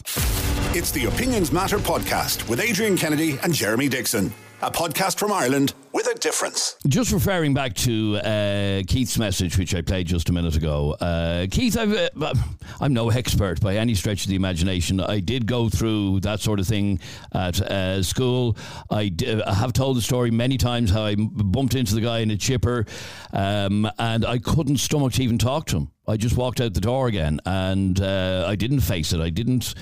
[0.73, 4.31] It's the Opinions Matter podcast with Adrian Kennedy and Jeremy Dixon.
[4.61, 6.75] A podcast from Ireland with a difference.
[6.87, 10.93] Just referring back to uh, Keith's message, which I played just a minute ago.
[10.93, 12.33] Uh, Keith, I've, uh,
[12.79, 14.99] I'm no expert by any stretch of the imagination.
[15.01, 16.99] I did go through that sort of thing
[17.33, 18.57] at uh, school.
[18.89, 22.19] I, d- I have told the story many times how I bumped into the guy
[22.19, 22.85] in a chipper
[23.33, 25.91] um, and I couldn't stomach to even talk to him.
[26.07, 29.19] I just walked out the door again and uh, I didn't face it.
[29.19, 29.75] I didn't.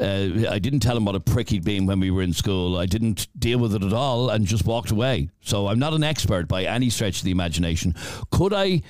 [0.00, 2.76] Uh, I didn't tell him what a prick he'd been when we were in school.
[2.78, 5.28] I didn't deal with it at all and just walked away.
[5.42, 7.94] So I'm not an expert by any stretch of the imagination.
[8.30, 8.82] Could I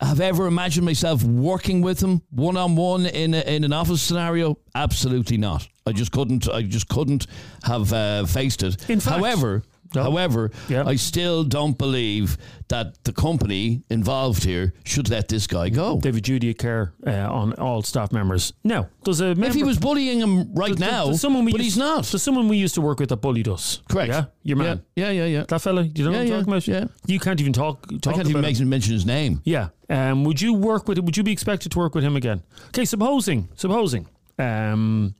[0.00, 4.02] have ever imagined myself working with him one on one in a, in an office
[4.02, 4.58] scenario?
[4.74, 5.66] Absolutely not.
[5.86, 6.48] I just couldn't.
[6.48, 7.26] I just couldn't
[7.64, 8.88] have uh, faced it.
[8.88, 9.62] In fact- However.
[9.94, 10.02] No.
[10.02, 10.84] However, Yeah.
[10.86, 12.36] I still don't believe
[12.68, 16.00] that the company involved here should let this guy go.
[16.00, 18.52] David Judy care uh, on all staff members.
[18.64, 21.52] Now, does a member, If he was bullying him right does- now, does someone we
[21.52, 22.04] but used, he's not.
[22.06, 23.80] There's someone we used to work with that bullied us.
[23.88, 24.08] Correct.
[24.10, 24.82] Yeah, your man.
[24.96, 25.26] Yeah, yeah, yeah.
[25.38, 25.44] yeah.
[25.48, 25.82] That fella.
[25.82, 26.68] You know Yeah, what I'm yeah, talking about?
[26.68, 26.84] yeah.
[27.06, 27.86] You can't even talk.
[28.00, 28.68] talk I can't even him.
[28.68, 29.40] mention his name.
[29.44, 29.68] Yeah.
[29.90, 30.98] Um, would you work with?
[30.98, 32.42] Would you be expected to work with him again?
[32.68, 32.84] Okay.
[32.86, 35.14] Supposing, supposing, um,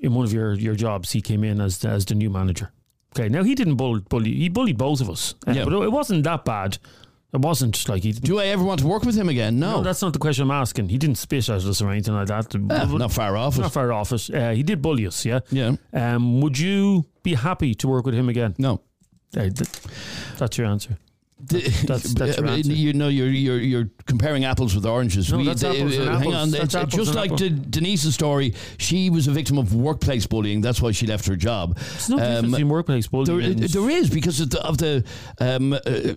[0.00, 2.70] in one of your your jobs, he came in as as the new manager.
[3.18, 3.28] Okay.
[3.28, 4.00] Now he didn't bully.
[4.08, 5.34] bully he bullied both of us.
[5.46, 5.64] Uh, Yeah.
[5.64, 6.78] But it wasn't that bad.
[7.34, 8.12] It wasn't like he.
[8.12, 9.58] Do I ever want to work with him again?
[9.58, 9.76] No.
[9.76, 10.88] no, that's not the question I'm asking.
[10.88, 12.54] He didn't spit at us or anything like that.
[12.70, 13.58] Ah, not far off.
[13.58, 13.72] Not it.
[13.72, 14.30] far off it.
[14.32, 15.40] Uh, he did bully us, yeah.
[15.50, 15.72] Yeah.
[15.92, 18.54] Um, would you be happy to work with him again?
[18.56, 18.80] No.
[19.36, 19.68] Uh, th-
[20.38, 20.96] that's your answer.
[21.40, 25.32] That's- that's Uh, you know you're you're you're comparing apples with oranges.
[25.32, 26.34] No, that's apples and hang apples.
[26.34, 27.50] on, That's it's just like apples.
[27.70, 28.54] Denise's story.
[28.78, 30.60] She was a victim of workplace bullying.
[30.60, 31.76] That's why she left her job.
[31.76, 33.56] There's no Um, difference workplace bullying.
[33.56, 35.04] There, there is because of the, of the
[35.40, 36.14] um, uh,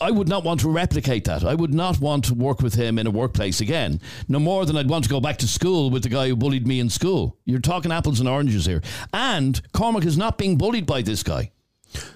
[0.00, 1.44] I would not want to replicate that.
[1.44, 4.00] I would not want to work with him in a workplace again.
[4.28, 6.66] No more than I'd want to go back to school with the guy who bullied
[6.66, 7.36] me in school.
[7.44, 8.80] You're talking apples and oranges here.
[9.12, 11.50] And Cormac is not being bullied by this guy.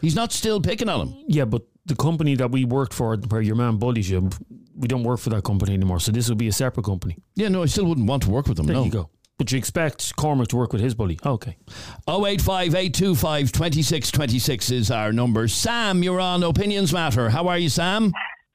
[0.00, 1.24] He's not still picking on him.
[1.26, 4.30] yeah, but the company that we worked for, where your man bullies you,
[4.76, 6.00] we don't work for that company anymore.
[6.00, 7.16] So this will be a separate company.
[7.34, 8.66] Yeah, no, I still wouldn't want to work with him.
[8.66, 8.84] There no.
[8.84, 9.10] you go.
[9.36, 11.18] But you expect Cormac to work with his bully.
[11.26, 11.56] Okay.
[12.08, 15.48] 085 825 2626 is our number.
[15.48, 17.30] Sam, you're on Opinions Matter.
[17.30, 18.12] How are you, Sam?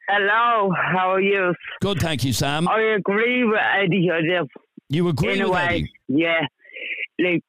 [0.07, 1.53] Hello, how are you?
[1.81, 2.67] Good, thank you, Sam.
[2.67, 4.09] I agree with Eddie.
[4.11, 4.43] I.
[4.87, 5.91] You agree in a way, Eddie?
[6.07, 6.41] yeah.
[7.19, 7.43] Like,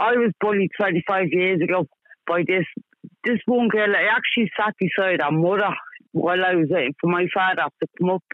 [0.00, 1.86] I was bullied 25 years ago
[2.26, 2.64] by this
[3.26, 3.94] this one girl.
[3.94, 5.74] I actually sat beside her mother
[6.12, 8.24] while I was waiting for my father to come up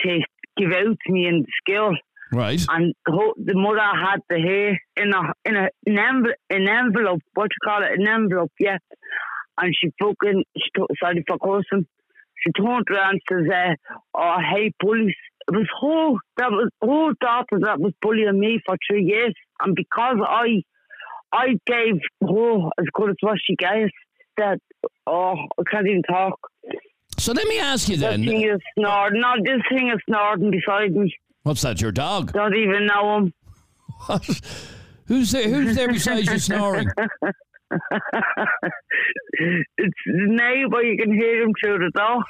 [0.00, 0.20] to
[0.56, 1.96] give out to me in the school.
[2.32, 2.60] Right.
[2.68, 7.22] And the, the mother had the hair in a in a an, envel, an envelope.
[7.34, 7.98] What you call it?
[7.98, 8.78] An envelope, yeah.
[9.60, 11.86] And she fucking she to, sorry for cursing.
[12.40, 13.74] She turned around and says, uh,
[14.14, 15.14] "Oh, hey, bullies."
[15.48, 19.74] It was whole that was whole daughter that was bullying me for three years, and
[19.74, 20.62] because I
[21.32, 23.88] I gave her as good as what she gave,
[24.38, 24.58] that
[25.06, 26.38] oh I can't even talk.
[27.18, 28.24] So let me ask you This then.
[28.24, 29.20] thing is snoring.
[29.20, 31.14] No, this thing is snoring beside me.
[31.42, 32.32] What's that, your dog?
[32.32, 33.32] Don't even know him.
[34.06, 34.24] What?
[35.06, 36.86] Who's there, who's there beside you snoring?
[39.78, 40.82] it's neighbour.
[40.82, 42.22] You can hear him through the door.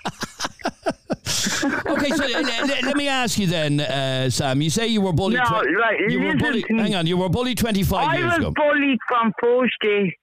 [1.92, 4.62] Okay, so uh, let, let me ask you then, uh, Sam.
[4.62, 5.38] You say you were bullied.
[5.38, 6.66] No, right, You were bullied.
[6.68, 8.53] Hang on, you were bullied 25 I years was ago.
[8.53, 10.16] bullied from first day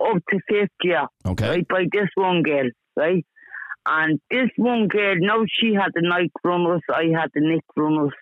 [0.00, 1.06] up to fifth year.
[1.26, 1.48] Okay.
[1.48, 3.24] Right, by this one girl, right?
[3.86, 8.12] And this one girl, now she had the Nike runners, I had the nick runners.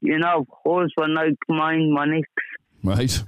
[0.00, 2.28] You know, hers were Nike, mine were nicks.
[2.82, 3.22] Right.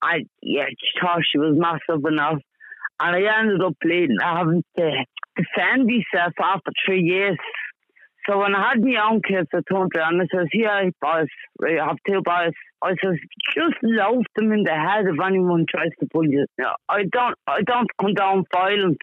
[0.00, 2.38] I yeah, she thought she was massive enough.
[3.00, 4.90] And I ended up bleeding, having to uh,
[5.36, 7.36] defend myself after three years.
[8.28, 11.26] So when I had my own kids, I turned around and I says, Here, boys,
[11.60, 12.52] right, I have two boys.
[12.82, 13.16] I says,
[13.54, 16.46] just loaf them in the head if anyone tries to pull you.
[16.58, 18.98] No, I don't I don't condone violence.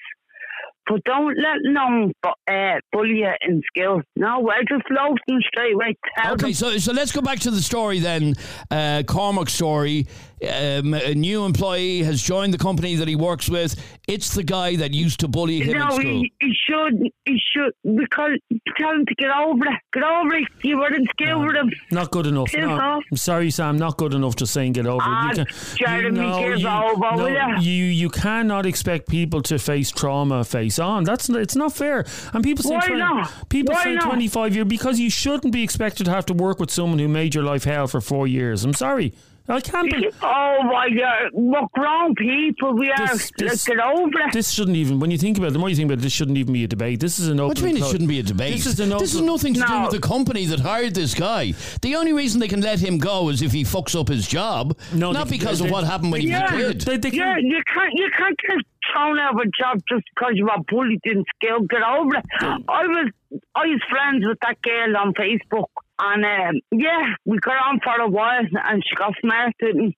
[0.87, 4.01] but don't let no uh, bully you in school.
[4.15, 5.95] No, I just love them straight away.
[6.17, 6.53] Tell Okay, them.
[6.53, 8.33] so so let's go back to the story then.
[8.71, 10.07] Uh, Cormac's story.
[10.41, 13.75] Um, a new employee has joined the company that he works with.
[14.07, 16.01] It's the guy that used to bully him in No, school.
[16.01, 18.39] he, he should, he should, because
[18.77, 19.79] tell him to get over it.
[19.93, 20.47] Get over it.
[20.63, 21.69] You were in school with him.
[21.91, 22.47] Not good enough.
[22.51, 23.03] Piss No, off.
[23.11, 23.77] I'm sorry, Sam.
[23.77, 24.35] Not good enough.
[24.37, 25.37] Just saying, get over Ah, it.
[25.39, 27.59] You Jeremy, give you, over, no, will ya?
[27.59, 31.03] you you cannot expect people to face trauma face on.
[31.03, 32.05] That's it's not fair.
[32.33, 33.49] And people say Why 20 not?
[33.49, 34.03] people Why say not?
[34.05, 37.35] 25 years because you shouldn't be expected to have to work with someone who made
[37.35, 38.63] your life hell for four years.
[38.63, 39.13] I'm sorry.
[39.49, 40.09] I can't be.
[40.21, 42.73] Oh my God, we're grown people.
[42.77, 43.07] We are.
[43.07, 44.33] This- this- Let's get over it.
[44.33, 44.99] This shouldn't even.
[44.99, 46.63] When you think about it, the more you think about it, this shouldn't even be
[46.63, 46.99] a debate.
[46.99, 47.47] This is an open.
[47.47, 48.53] What do you mean it shouldn't be a debate?
[48.53, 49.03] This is an open.
[49.03, 51.53] This has nothing to do with the company that hired this guy.
[51.81, 54.77] The only reason they can let him go is if he fucks up his job,
[54.93, 56.45] No, not they- because they- of what happened when he was Yeah.
[56.55, 56.81] a kid.
[56.81, 58.57] They, they Yeah, can, you can't, you can't get
[58.93, 61.61] thrown out of a job just because you were bullied in school.
[61.67, 62.25] Get over it.
[62.41, 63.11] I was,
[63.55, 65.65] I was friends with that girl on Facebook,
[65.99, 69.93] and um, yeah, we got on for a while, and she got smart and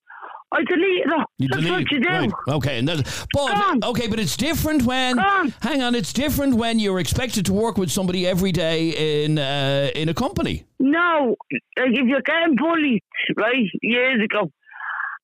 [0.54, 1.24] I deleted her.
[1.38, 2.10] You That's delete- what you do.
[2.10, 2.32] Right.
[2.50, 3.84] Okay, and that, but Gone.
[3.92, 5.16] okay, but it's different when.
[5.16, 5.54] Gone.
[5.62, 9.92] Hang on, it's different when you're expected to work with somebody every day in uh,
[9.96, 10.66] in a company.
[10.80, 11.36] No,
[11.78, 13.02] like if you're getting bullied,
[13.38, 14.52] right, years ago,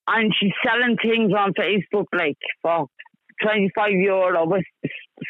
[0.07, 2.87] and she's selling things on Facebook like for
[3.43, 4.63] 25 euro with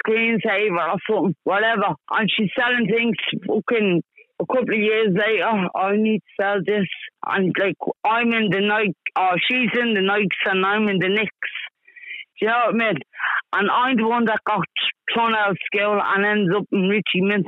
[0.06, 3.16] screensaver or something, whatever, and she's selling things
[3.48, 4.04] fucking
[4.40, 6.88] a couple of years later, I need to sell this,
[7.26, 11.10] and like I'm in the Nike, or she's in the Nikes and I'm in the
[11.10, 11.54] Knicks.
[12.40, 12.98] Do you know what I mean?
[13.54, 14.62] And I'm the one that got
[15.14, 17.48] thrown out of school and ends up in Richie Mint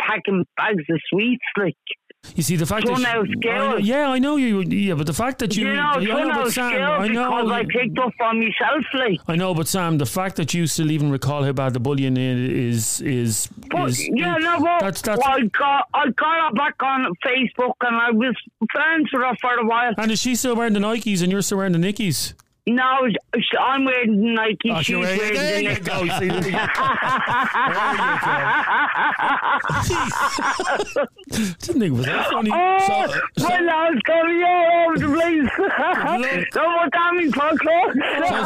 [0.00, 1.74] packing bags of sweets, like.
[2.36, 3.82] You see the fact that out skills.
[3.82, 4.62] Yeah, I know you.
[4.62, 7.50] Yeah, but the fact that you, You, know, I know, but Sam, I know, because
[7.50, 9.20] I picked up on myself, like.
[9.28, 12.16] I know, but Sam, the fact that you still even recall how bad the bullying
[12.16, 15.22] is is But is yeah, no, well, that's that's.
[15.24, 18.34] I got I got her back on Facebook and I was
[18.72, 19.92] friends with her for a while.
[19.98, 22.34] and is she still wearing the Nikes and you're still wearing the Nickies?
[22.66, 24.70] Sh- I'm wearing Nike.
[24.70, 25.80] Oh, you're wearing- wearing there the you Nike.
[25.84, 26.58] go, see, there you go.
[31.30, 32.50] Didn't think it was that funny.
[32.52, 33.06] Oh, So-
[33.38, 35.50] so- my lord's coming all over the place.
[36.52, 37.50] Don't want that me for
[38.32, 38.38] So,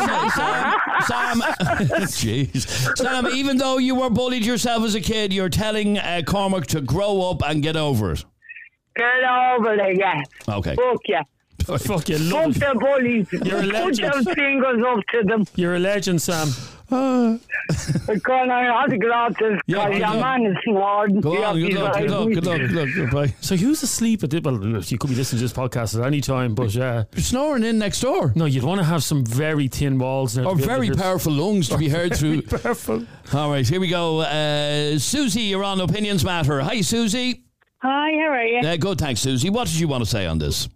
[1.07, 1.40] Sam, Sam,
[2.09, 3.26] jeez, Sam.
[3.28, 7.31] Even though you were bullied yourself as a kid, you're telling uh, Cormac to grow
[7.31, 8.24] up and get over it.
[8.96, 10.22] Get over there, yeah.
[10.48, 10.74] Okay.
[10.74, 11.22] Fuck yeah.
[11.76, 12.61] Fuck you, Fuck love it.
[12.61, 13.26] the bullies.
[13.33, 14.12] You're a Put legend.
[14.26, 15.44] them fingers up to them.
[15.54, 16.48] You're a legend, Sam.
[18.07, 20.20] Because I had to get out this Yeah, because yeah.
[20.20, 21.20] man is smart.
[21.20, 21.61] Go on.
[21.61, 21.98] Good luck.
[21.98, 22.28] Good luck.
[22.33, 22.59] Good luck.
[22.59, 22.88] Good luck.
[22.94, 23.35] Goodbye.
[23.42, 24.40] So who's asleep at this?
[24.42, 27.04] Well, look, you could be listening to this podcast at any time, but yeah.
[27.14, 28.33] You're snoring in next door.
[28.35, 30.37] no, you'd want to have some very thin walls.
[30.38, 32.42] now Or be able to very powerful lungs to be heard through.
[32.42, 33.04] Powerful.
[33.35, 34.20] All right, here we go.
[34.20, 36.61] Uh, Susie, you're on Opinions Matter.
[36.61, 37.44] Hi, Susie.
[37.83, 38.66] Hi, how are you?
[38.66, 39.50] Uh, good, thanks, Susie.
[39.50, 40.68] What did you want to say on this?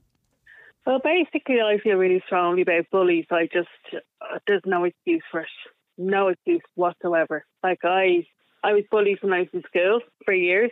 [0.87, 3.27] Well, basically, I feel really strongly about bullies.
[3.31, 5.49] I just, uh, there's no excuse for it.
[5.97, 7.45] No excuse whatsoever.
[7.63, 8.27] Like, I
[8.65, 10.71] I was bullied when I was in school for years,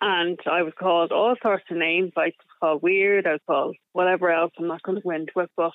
[0.00, 2.12] and I was called all sorts of names.
[2.16, 4.52] I was called weird, I was called whatever else.
[4.58, 5.72] I'm not going to go into it, but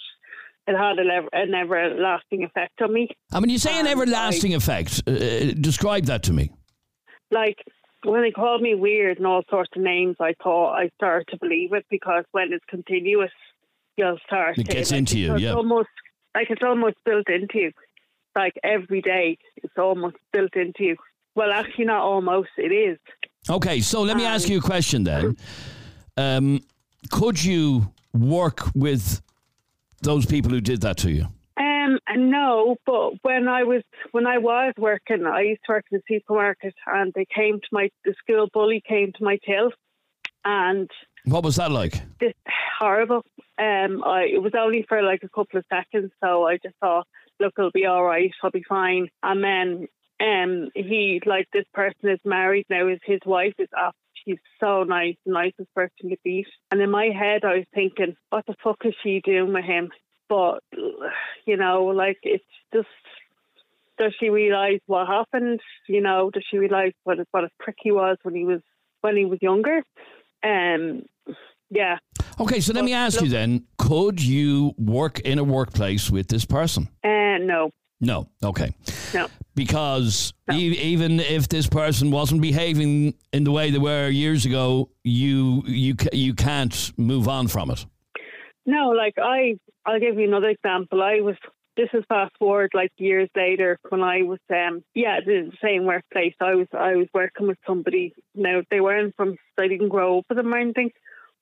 [0.68, 3.10] it had an, ever, an everlasting effect on me.
[3.34, 5.02] I mean, you say an everlasting effect.
[5.08, 6.52] Uh, uh, describe that to me.
[7.32, 7.58] like
[8.04, 11.38] when they called me weird and all sorts of names, I thought I started to
[11.40, 13.32] believe it because when it's continuous,
[13.98, 14.58] you'll start.
[14.58, 15.54] It gets like, into you, it's yeah.
[15.54, 15.90] Almost
[16.36, 17.72] like it's almost built into you.
[18.36, 20.96] Like every day, it's almost built into you.
[21.36, 22.50] Well, actually, not almost.
[22.58, 22.98] It is.
[23.50, 25.38] Okay, so let me ask you a question then.
[26.18, 26.62] Um,
[27.12, 29.22] could you work with
[30.02, 31.28] those people who did that to you?
[31.60, 36.00] Um, no, but when I was when I was working, I used to work in
[36.00, 39.72] the supermarket, and they came to my the school bully came to my till,
[40.44, 40.90] and
[41.28, 42.02] What was that like?
[42.22, 42.34] this
[42.80, 43.24] horrible.
[43.60, 47.06] Um, I it was only for like a couple of seconds, so I just thought,
[47.40, 49.10] look, it'll be all right, I'll be fine.
[49.24, 49.88] And then,
[50.22, 52.88] um, he like this person is married now.
[52.88, 53.96] Is his wife is up.
[54.24, 56.48] She's so nice, nicest person to beat.
[56.72, 59.90] And in my head, I was thinking, what the fuck is she doing with him?
[60.30, 60.60] But
[61.46, 62.88] you know, like it's just.
[64.00, 65.60] Does she realise what happened?
[65.90, 68.62] You know, does she realise what a, what a prick he was when he was
[69.02, 69.82] when he was younger?
[70.44, 71.04] Um,
[71.70, 71.98] yeah,
[72.40, 76.46] Okay, so let me ask you then could you work in a workplace with this
[76.46, 76.88] person?
[77.04, 78.28] Uh, no, No.
[78.44, 78.74] Okay.
[79.14, 79.28] no.
[79.56, 84.90] Because e- even if this person wasn't behaving in the way they were years ago,
[85.04, 87.86] you you you can't move on from it.
[88.68, 91.02] No, like I, I'll give you another example.
[91.02, 91.36] I was
[91.78, 96.34] this is fast forward like years later when I was um yeah the same workplace.
[96.42, 98.14] I was I was working with somebody.
[98.36, 100.92] Now they weren't from I didn't grow up with them or anything,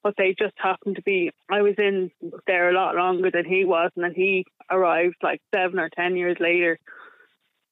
[0.04, 1.32] but they just happened to be.
[1.50, 2.12] I was in
[2.46, 6.18] there a lot longer than he was, and then he arrived like seven or ten
[6.18, 6.78] years later,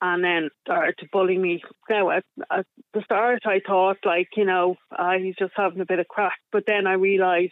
[0.01, 1.61] and then started to bully me.
[1.89, 5.85] Now at, at the start, I thought like you know uh, he's just having a
[5.85, 7.51] bit of crack, but then I realised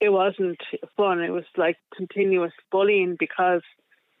[0.00, 0.60] it wasn't
[0.96, 1.20] fun.
[1.20, 3.62] It was like continuous bullying because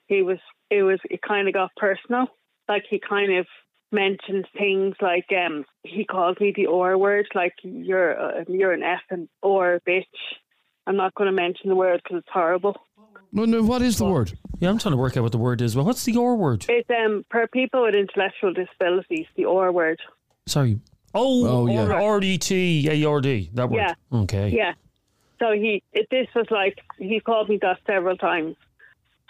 [0.06, 0.38] he was.
[0.70, 1.00] It was.
[1.10, 2.26] It kind of got personal.
[2.68, 3.46] Like he kind of
[3.90, 8.82] mentioned things like um he called me the or word like you're uh, you're an
[8.82, 10.04] f and or bitch
[10.86, 12.74] i'm not going to mention the word because it's horrible
[13.32, 14.32] No, no, what is the word?
[14.60, 15.76] Yeah, I'm trying to work out what the word is.
[15.76, 16.64] Well, what's the or word?
[16.70, 20.00] it's um for people with intellectual disabilities the or word
[20.46, 20.80] Sorry.
[21.14, 21.82] Oh, Oh, yeah.
[21.92, 23.78] R- RDT, A-R-D, that word.
[23.78, 23.94] Yeah.
[24.20, 24.48] Okay.
[24.56, 24.72] yeah
[25.38, 28.56] so he it, this was like he called me that several times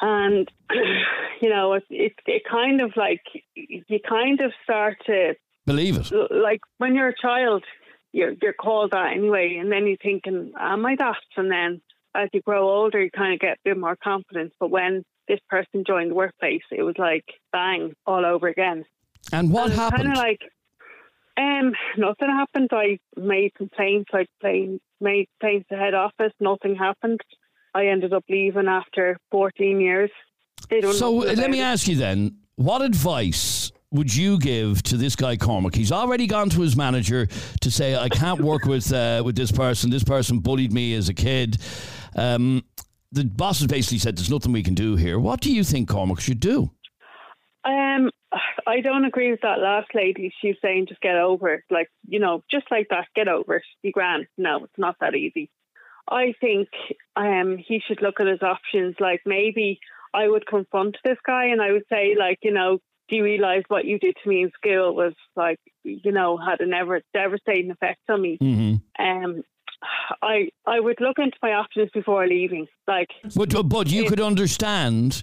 [0.03, 0.51] and
[1.41, 3.23] you know it, it it kind of like
[3.55, 5.35] you kind of start to
[5.65, 6.11] Believe it.
[6.31, 7.63] like when you're a child,
[8.13, 11.81] you're you're called that anyway, and then you're thinking, "Am I that?" And then
[12.15, 14.53] as you grow older, you kind of get a bit more confidence.
[14.61, 18.85] But when this person joined the workplace, it was like bang all over again.
[19.33, 20.11] And what Kind happened?
[20.13, 20.41] of like,
[21.39, 22.71] um, nothing happened.
[22.73, 26.33] I made complaints, like playing, made complaints to head office.
[26.41, 27.21] Nothing happened.
[27.75, 30.11] I ended up leaving after 14 years.
[30.71, 31.65] They don't So uh, let me it.
[31.65, 35.75] ask you then, what advice would you give to this guy Cormac?
[35.75, 37.27] He's already gone to his manager
[37.61, 39.91] to say, "I can't work with uh, with this person.
[39.91, 41.59] This person bullied me as a kid."
[42.17, 42.63] Um,
[43.11, 45.89] the boss has basically said, "There's nothing we can do here." What do you think
[45.89, 46.71] Cormac should do?
[47.65, 48.11] Um,
[48.67, 50.33] I don't agree with that last lady.
[50.41, 51.63] She's saying just get over it.
[51.71, 53.63] Like, you know, just like that, get over it.
[53.83, 54.27] Be grand.
[54.37, 55.51] No, it's not that easy.
[56.11, 56.69] I think
[57.17, 58.97] um, he should look at his options.
[59.01, 59.79] Like, maybe
[60.15, 63.65] I would confront this guy and I would say, like, you know, do you realise
[63.69, 67.71] what you did to me in school was like, you know, had a never devastating
[67.71, 68.39] effect on me?
[68.41, 69.05] Mm-hmm.
[69.05, 69.43] Um,
[70.23, 72.67] I I would look into my options before leaving.
[72.87, 75.23] Like, But but you could understand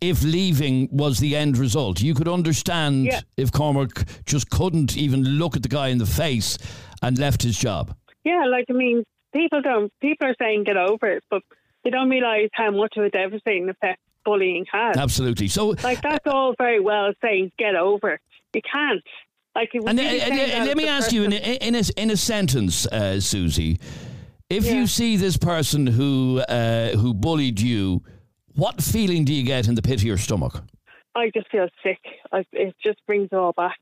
[0.00, 2.02] if leaving was the end result.
[2.02, 3.20] You could understand Yeah.
[3.36, 6.58] if Cormac just couldn't even look at the guy in the face
[7.02, 7.94] and left his job.
[8.24, 9.92] Yeah, like I mean, people don't.
[10.00, 11.42] People are saying get over it, but
[11.84, 14.96] they don't realise how much of a devastating effect bullying has.
[14.96, 15.48] Absolutely.
[15.48, 18.20] So Like that's all very well saying get over it.
[18.54, 19.02] You can't.
[19.54, 22.10] Like And, uh, the same uh, let me ask you in a, in a, in
[22.10, 23.78] a sentence, uh, Susie,
[24.48, 24.74] if Yeah.
[24.74, 28.02] you see this person who uh, who bullied you,
[28.54, 30.62] what feeling do you get in the pit of your stomach?
[31.14, 31.98] I just feel sick.
[32.32, 33.78] I, it just brings it all back.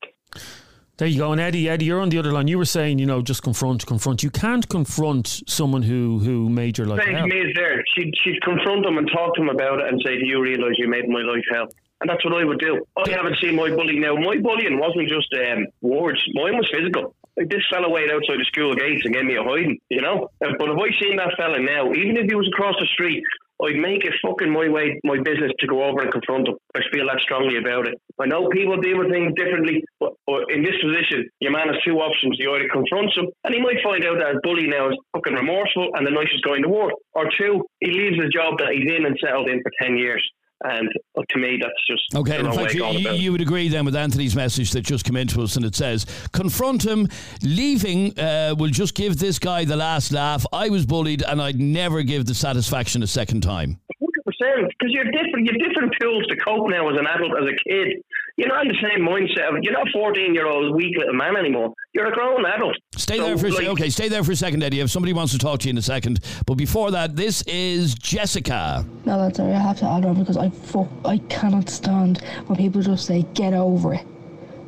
[1.01, 1.33] There you go.
[1.33, 2.47] And Eddie, Eddie, you're on the other line.
[2.47, 4.23] You were saying, you know, just confront, confront.
[4.23, 7.27] You can't confront someone who who made your life hell.
[7.27, 7.83] me is there.
[7.97, 10.75] She'd, she'd confront him and talk to him about it and say, Do you realise
[10.77, 11.69] you made my life hell?
[12.03, 12.85] And that's what I would do.
[12.99, 14.15] I haven't seen my bullying now.
[14.15, 17.15] My bullying wasn't just um, words, mine was physical.
[17.35, 20.29] Like this fella waited outside the school gates and gave me a hiding, you know?
[20.45, 23.25] Uh, But if I seen that fella now, even if he was across the street,
[23.67, 26.57] I'd make it fucking my way, my business to go over and confront him.
[26.75, 27.95] I feel that strongly about it.
[28.19, 31.77] I know people deal with things differently, but, but in this position, your man has
[31.85, 32.37] two options.
[32.39, 35.35] He either confronts him, and he might find out that his bully now is fucking
[35.35, 38.73] remorseful and the nicest guy in the world, or two, he leaves the job that
[38.73, 40.23] he's in and settled in for 10 years.
[40.63, 44.37] And to me, that's just Okay, in fact, you, you would agree then with Anthony's
[44.37, 47.09] message that just came into us, and it says, confront him.
[47.43, 50.45] Leaving uh, will just give this guy the last laugh.
[50.53, 53.81] I was bullied, and I'd never give the satisfaction a second time.
[53.99, 55.47] Hundred percent, because you're different.
[55.47, 58.03] You're different tools to cope now as an adult, as a kid.
[58.41, 59.51] You're not in the same mindset.
[59.55, 61.75] Of, you're not a fourteen-year-old weak little man anymore.
[61.93, 62.75] You're a grown adult.
[62.97, 63.73] Stay So, there for a like, second.
[63.73, 64.81] Okay, stay there for a second, Eddie.
[64.81, 67.95] If somebody wants to talk to you in a second, but before that, this is
[67.97, 68.87] Jessica.
[69.05, 69.53] No, that's sorry.
[69.53, 73.27] I have to add on because I fuck, I cannot stand when people just say
[73.35, 74.07] get over it.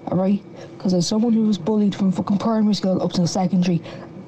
[0.09, 0.43] All right?
[0.77, 3.81] Because as someone who was bullied from fucking primary school up to secondary,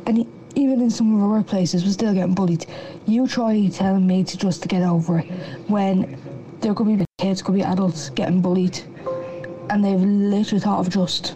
[0.06, 2.64] and e- even in some of our workplaces, was still getting bullied.
[3.06, 5.24] You try telling me to just to get over it
[5.68, 6.18] when
[6.60, 8.80] there could be kids, could be adults getting bullied,
[9.74, 11.34] and they've literally thought of just,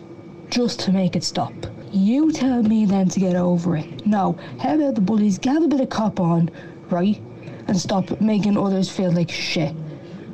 [0.48, 1.52] just to make it stop.
[1.92, 4.06] You tell me then to get over it.
[4.06, 6.50] No, how about the bullies get a bit of cop on,
[6.88, 7.20] right?
[7.68, 9.74] and stop making others feel like shit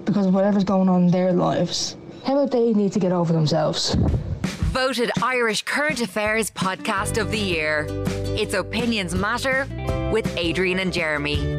[0.05, 1.96] because of whatever's going on in their lives.
[2.24, 3.96] How about they need to get over themselves?
[4.42, 7.86] Voted Irish Current Affairs Podcast of the Year.
[8.36, 9.66] Its Opinions Matter
[10.12, 11.53] with Adrian and Jeremy.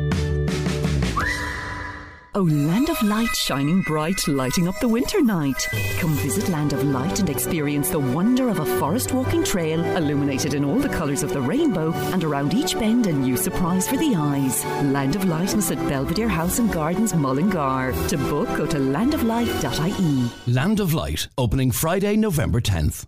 [2.37, 5.69] Oh, Land of Light shining bright, lighting up the winter night.
[5.99, 10.53] Come visit Land of Light and experience the wonder of a forest walking trail, illuminated
[10.53, 13.95] in all the colours of the rainbow, and around each bend a new surprise for
[13.95, 14.65] the eyes.
[14.65, 17.93] Land of Lightness at Belvedere House and Gardens, Mullingar.
[18.09, 20.53] To book, go to landoflight.ie.
[20.53, 23.05] Land of Light, opening Friday, November 10th.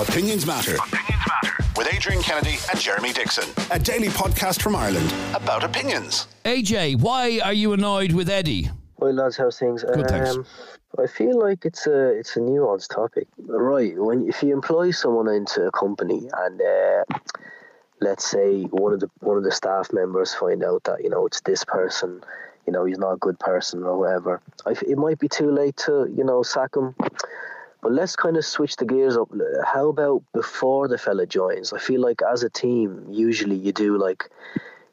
[0.00, 0.76] Opinions matter.
[0.76, 1.64] Opinions matter.
[1.76, 6.26] With Adrian Kennedy and Jeremy Dixon, a daily podcast from Ireland about opinions.
[6.44, 8.70] AJ, why are you annoyed with Eddie?
[8.98, 9.82] Well, lads, how's things?
[9.82, 10.36] Good, thanks.
[10.36, 10.46] Um,
[10.98, 13.96] I feel like it's a it's a nuanced topic, right?
[13.96, 17.04] When if you employ someone into a company and uh,
[18.00, 21.26] let's say one of the one of the staff members find out that you know
[21.26, 22.22] it's this person,
[22.66, 25.50] you know he's not a good person or whatever, I f it might be too
[25.52, 26.94] late to you know sack him.
[27.82, 29.30] But let's kind of switch the gears up.
[29.64, 31.72] How about before the fella joins?
[31.72, 34.30] I feel like as a team, usually you do like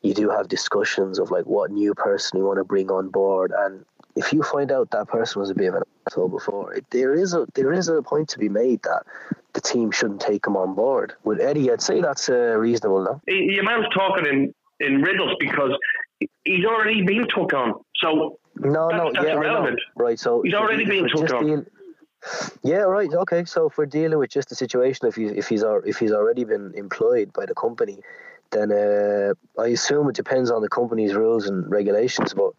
[0.02, 3.52] you do have discussions of like what new person you want to bring on board
[3.58, 3.84] and
[4.16, 7.14] if you find out that person was a bit of an asshole before it, there
[7.14, 9.04] is a there is a point to be made that
[9.54, 13.22] the team shouldn't take him on board with Eddie I'd say that's uh, reasonable now
[13.28, 15.72] He- Your man's talking in, in riddles because
[16.46, 17.74] he's already been took on.
[17.98, 19.80] So no that's, no that's yeah irrelevant.
[19.96, 21.46] right so He's already been took on.
[21.46, 21.66] deal-
[22.64, 25.64] yeah right okay so if we're dealing with just the situation if he, if he's
[25.86, 28.00] if he's already been employed by the company
[28.52, 32.34] then uh, I assume it depends on the company's rules and regulations.
[32.34, 32.54] But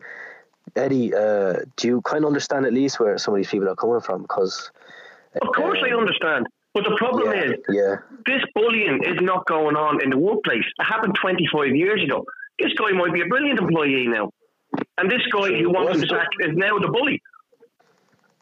[0.77, 3.77] Eddie, uh, do you kind of understand at least where some of these people are
[3.77, 4.23] coming from?
[4.23, 4.71] Because
[5.41, 6.47] Of course, I understand.
[6.75, 7.97] But the problem yeah, is, yeah,
[8.27, 10.64] this bullying is not going on in the workplace.
[10.79, 12.25] It happened 25 years ago.
[12.59, 14.31] This guy might be a brilliant employee now.
[14.99, 17.23] And this guy who wants him sacked is now the bully.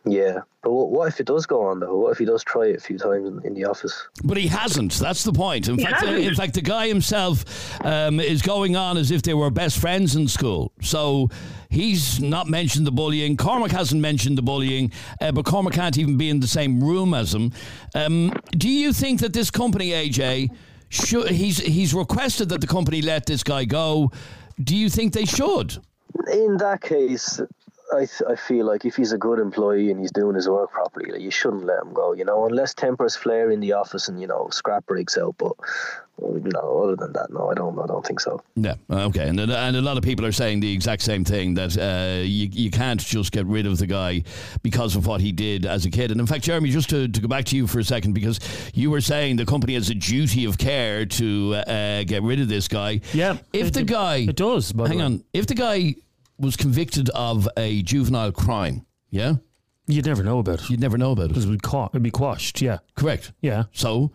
[0.06, 0.40] Yeah.
[0.62, 1.96] But what, what if it does go on though?
[1.96, 4.08] What if he does try it a few times in, in the office?
[4.24, 4.94] But he hasn't.
[4.94, 5.68] That's the point.
[5.68, 6.24] In He fact, uh, hasn't.
[6.24, 7.44] in fact, the guy himself
[7.84, 10.72] um, is going on as if they were best friends in school.
[10.82, 11.28] So
[11.70, 13.36] he's not mentioned the bullying.
[13.36, 14.90] Cormac hasn't mentioned the bullying,
[15.20, 17.52] uh, but Cormac can't even be in the same room as him.
[17.94, 20.50] Um, do you think that this company, AJ,
[20.88, 24.10] should he's he's requested that the company let this guy go?
[24.62, 25.76] Do you think they should?
[26.32, 27.40] In that case,
[27.92, 30.72] I, th- I feel like if he's a good employee and he's doing his work
[30.72, 32.12] properly, like, you shouldn't let him go.
[32.12, 35.36] You know, unless tempers flare in the office and you know scrap breaks out.
[35.38, 35.52] But
[36.16, 37.78] well, no, other than that, no, I don't.
[37.78, 38.42] I don't think so.
[38.54, 41.76] Yeah, okay, and and a lot of people are saying the exact same thing that
[41.76, 44.22] uh, you you can't just get rid of the guy
[44.62, 46.10] because of what he did as a kid.
[46.10, 48.40] And in fact, Jeremy, just to, to go back to you for a second, because
[48.74, 52.48] you were saying the company has a duty of care to uh, get rid of
[52.48, 53.00] this guy.
[53.12, 54.72] Yeah, if the guy it does.
[54.72, 55.04] By the hang way.
[55.04, 55.94] on, if the guy
[56.38, 59.34] was convicted of a juvenile crime, yeah,
[59.86, 60.70] you'd never know about it.
[60.70, 62.60] You'd never know about it because it'd, be it'd be quashed.
[62.60, 63.32] Yeah, correct.
[63.40, 63.64] Yeah.
[63.72, 64.12] So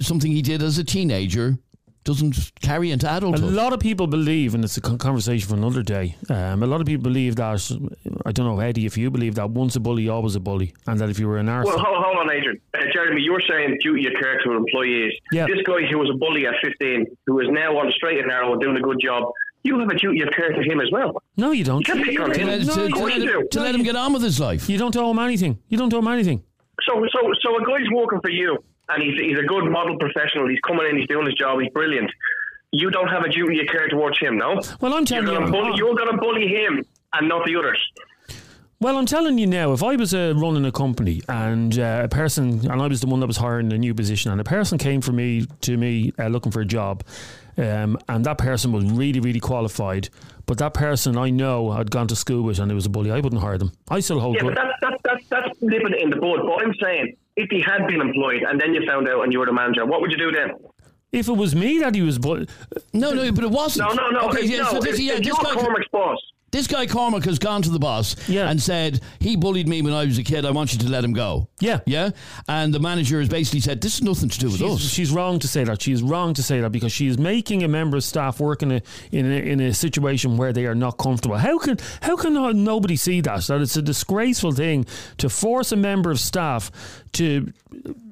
[0.00, 1.58] something he did as a teenager
[2.04, 3.34] doesn't carry into adulthood.
[3.34, 3.54] A adulthood.
[3.56, 6.16] lot of people believe, and it's a con- conversation for another day.
[6.28, 7.78] Um, a lot of people believe that
[8.26, 10.98] I don't know, Eddie, if you believe that once a bully, always a bully, and
[10.98, 12.60] that if you were an arse, Well, hold, hold on, Adrian.
[12.74, 15.12] Uh, Jeremy, you were saying duty of care to employees.
[15.30, 15.46] Yeah.
[15.46, 18.26] This guy who was a bully at 15, who is now on the straight and
[18.26, 19.30] narrow and doing a good job,
[19.64, 21.22] you have a duty of care to him as well.
[21.36, 21.86] no, you don't.
[21.86, 22.46] You can't pick on To him.
[22.48, 24.68] let- No, to- to let him- to let him get on with his life.
[24.68, 25.58] You don't owe him anything.
[25.68, 26.42] You don't owe him anything.
[26.86, 28.56] So, so, so a guy's working for you,
[28.88, 30.48] and he's he's a good model professional.
[30.48, 32.10] He's coming in, he's doing his job, he's brilliant.
[32.72, 34.60] You don't have a duty of care towards him, no?
[34.80, 36.82] Well, I'm telling you're gonna you- bully, you're going to bully him
[37.12, 37.78] and not the others.
[38.80, 42.08] Well, I'm telling you now, if I was uh, running a company and uh, a
[42.08, 44.76] person, and I was the one that was hiring a new position, and a person
[44.76, 47.04] came for me to me uh, looking for a job,
[47.58, 50.08] um, and that person was really, really qualified,
[50.46, 53.10] but that person I know had gone to school with and it was a bully,
[53.10, 53.72] I wouldn't hire them.
[53.88, 54.36] I still hold.
[54.36, 56.40] Yeah, but good- that's that's that's that's nipping in the bud.
[56.46, 59.38] But I'm saying, if he had been employed and then you found out and you
[59.38, 60.50] were the manager, what would you do then?
[61.12, 62.46] if it was me that he was, bu-
[62.94, 63.86] No, no, but it wasn't.
[63.86, 64.28] No, no, no.
[64.30, 66.18] Okay, if, yeah, no, so this, if, yeah, if this you were guy, Cormac's boss,
[66.52, 70.04] this guy Cormac has gone to the boss and said he bullied me when I
[70.04, 70.44] was a kid.
[70.44, 71.48] I want you to let him go.
[71.60, 72.10] Yeah, yeah.
[72.46, 74.80] And the manager has basically said this is nothing to do with she's, us.
[74.82, 75.80] she's wrong to say that.
[75.80, 78.70] She's wrong to say that because she is making a member of staff work in
[78.70, 81.38] a in a, in a situation where they are not comfortable.
[81.38, 82.34] How can how can
[82.64, 83.42] nobody see that?
[83.44, 84.84] That it's a disgraceful thing
[85.18, 86.70] to force a member of staff
[87.12, 87.50] to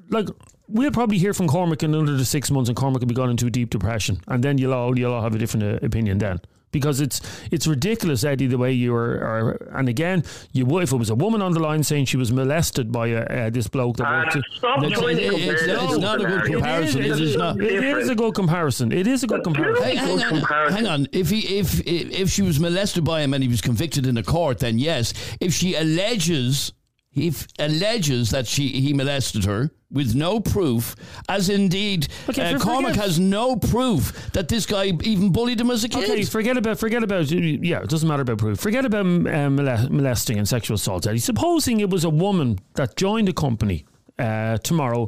[0.09, 0.27] like.
[0.67, 3.29] We'll probably hear from Cormac in under the six months, and Cormac will be gone
[3.29, 6.17] into a deep depression, and then you'll all you'll all have a different uh, opinion
[6.17, 6.39] then.
[6.71, 7.19] Because it's
[7.51, 9.11] it's ridiculous, Eddie, the way you are.
[9.21, 12.17] Are, and again, you would if it was a woman on the line saying she
[12.17, 14.37] was molested by uh, uh, this bloke that Ah, worked.
[14.55, 17.01] stop It's- trying to compare it's- the it's not a good comparison.
[17.01, 17.59] It It is, is not.
[17.61, 18.91] it is a good comparison.
[18.91, 19.83] It is a good comparison.
[19.83, 21.07] Hey, hang, on, hang on.
[21.11, 24.23] If he if if she was molested by him and he was convicted in a
[24.23, 25.13] court, then yes.
[25.41, 26.71] If she alleges
[27.11, 30.95] he f- alleges that she he molested her with no proof,
[31.27, 35.69] as indeed Okay, uh, Cormac forget- has no proof that this guy even bullied him
[35.69, 36.09] as a kid.
[36.09, 37.81] Okay, forget about forget about yeah.
[37.81, 38.59] It doesn't matter about proof.
[38.59, 41.05] Forget about um, molesting and sexual assault.
[41.07, 41.19] Eddie.
[41.19, 43.85] Supposing it was a woman that joined a company
[44.17, 45.07] uh, tomorrow.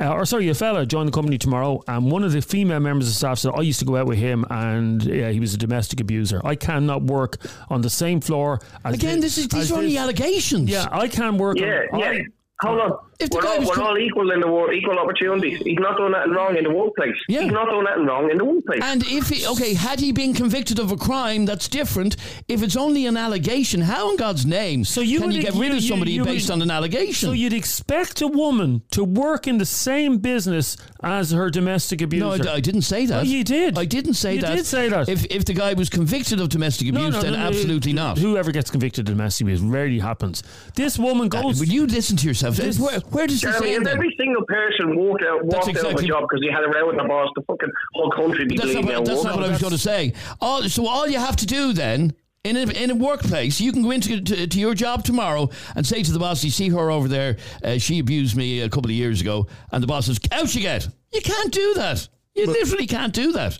[0.00, 3.08] Uh, or sorry, a fella joined the company tomorrow, and one of the female members
[3.08, 5.56] of staff said, "I used to go out with him, and uh, he was a
[5.58, 6.40] domestic abuser.
[6.44, 7.38] I cannot work
[7.70, 9.98] on the same floor as Again, thi- this is these as are only this.
[9.98, 10.68] allegations.
[10.68, 11.58] Yeah, I can't work.
[11.58, 12.06] Yeah, on, yeah.
[12.10, 12.20] I,
[12.62, 12.98] Hold on.
[13.18, 15.58] If the we're guy all, we're con- all equal in the world, equal opportunities.
[15.64, 17.16] He's not doing nothing wrong in the workplace.
[17.28, 17.42] Yeah.
[17.42, 18.80] He's not doing nothing wrong in the workplace.
[18.82, 22.16] And if he, okay, had he been convicted of a crime, that's different.
[22.48, 25.54] If it's only an allegation, how in God's name So you can would- you get
[25.54, 27.28] rid you- of somebody you would- based on an allegation?
[27.28, 32.42] So you'd expect a woman to work in the same business as her domestic abuser?
[32.44, 33.20] no, I didn't say that.
[33.20, 33.78] Oh, you did.
[33.78, 34.56] I didn't say You that.
[34.56, 35.08] did say that.
[35.08, 38.18] If if the guy was convicted of domestic abuse, then absolutely not.
[38.18, 40.42] Whoever gets convicted of domestic abuse rarely happens.
[40.74, 41.58] This woman Uh, goes.
[41.60, 42.56] Would you listen to yourself?
[42.56, 42.78] This-
[43.10, 43.86] where, where does this Jeremy, end?
[43.86, 46.50] if every single person walked out, That's walked out of exactly- a job because he
[46.50, 48.96] had a row with the boss, the fucking whole country would be That's not bleeding
[49.00, 50.12] what, that's not what I was going to say.
[50.40, 52.14] All, so all you have to do then.
[52.44, 55.84] In a, in a workplace, you can go into to, to your job tomorrow and
[55.84, 57.38] say to the boss, "You see her over there?
[57.60, 60.60] Uh, she abused me a couple of years ago." And the boss says, "Out you
[60.60, 62.06] get." You can't do that.
[62.36, 63.58] You literally can't do that.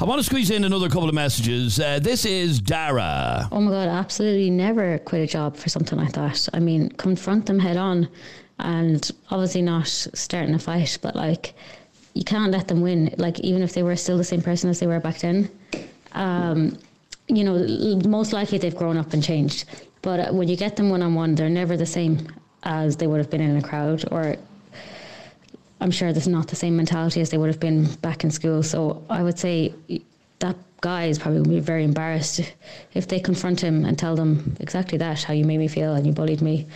[0.00, 1.80] I want to squeeze in another couple of messages.
[1.80, 3.48] Uh, this is Dara.
[3.50, 6.48] Oh my god, absolutely never quit a job for something like that.
[6.54, 8.08] I mean, confront them head on
[8.64, 11.54] and obviously not starting a fight, but like
[12.14, 13.14] you can't let them win.
[13.18, 15.50] Like even if they were still the same person as they were back then.
[16.12, 16.78] Um,
[17.28, 17.54] you know,
[18.08, 19.64] most likely they've grown up and changed.
[20.02, 22.26] But uh, when you get them one on one, they're never the same
[22.64, 24.36] as they would have been in a crowd or
[25.80, 28.62] I'm sure there's not the same mentality as they would have been back in school.
[28.62, 29.74] So I would say
[30.40, 32.40] that guy is probably going to be very embarrassed
[32.94, 36.06] if they confront him and tell them exactly that, how you made me feel and
[36.06, 36.66] you bullied me.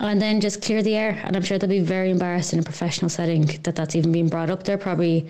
[0.00, 1.20] And then just clear the air.
[1.24, 4.28] And I'm sure they'll be very embarrassed in a professional setting that that's even being
[4.28, 4.62] brought up.
[4.62, 5.28] They're probably,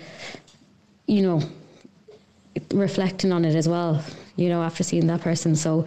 [1.07, 1.43] you know,
[2.73, 4.05] reflecting on it as well,
[4.37, 5.57] you know, after seeing that person.
[5.57, 5.87] So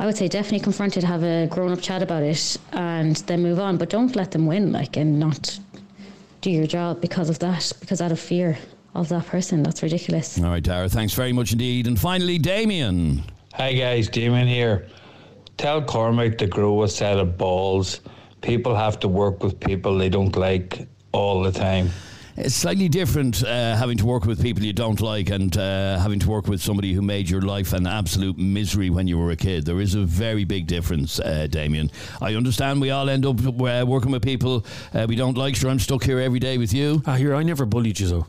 [0.00, 3.42] I would say definitely confront it, have a grown up chat about it, and then
[3.42, 3.76] move on.
[3.76, 5.58] But don't let them win, like, and not
[6.40, 8.58] do your job because of that, because out of fear
[8.94, 9.62] of that person.
[9.62, 10.38] That's ridiculous.
[10.40, 10.88] All right, Dara.
[10.88, 11.86] Thanks very much indeed.
[11.86, 13.22] And finally, Damien.
[13.54, 14.86] Hi guys, Damon here.
[15.58, 18.00] Tell Cormac to grow a set of balls.
[18.42, 21.90] People have to work with people they don't like all the time.
[22.36, 26.20] It's slightly different uh, having to work with people you don't like and uh, having
[26.20, 29.36] to work with somebody who made your life an absolute misery when you were a
[29.36, 29.66] kid.
[29.66, 31.90] There is a very big difference, uh, Damien.
[32.20, 35.56] I understand we all end up uh, working with people uh, we don't like.
[35.56, 37.02] Sure, I'm stuck here every day with you.
[37.04, 38.26] Ah, here, I never bullied you, though.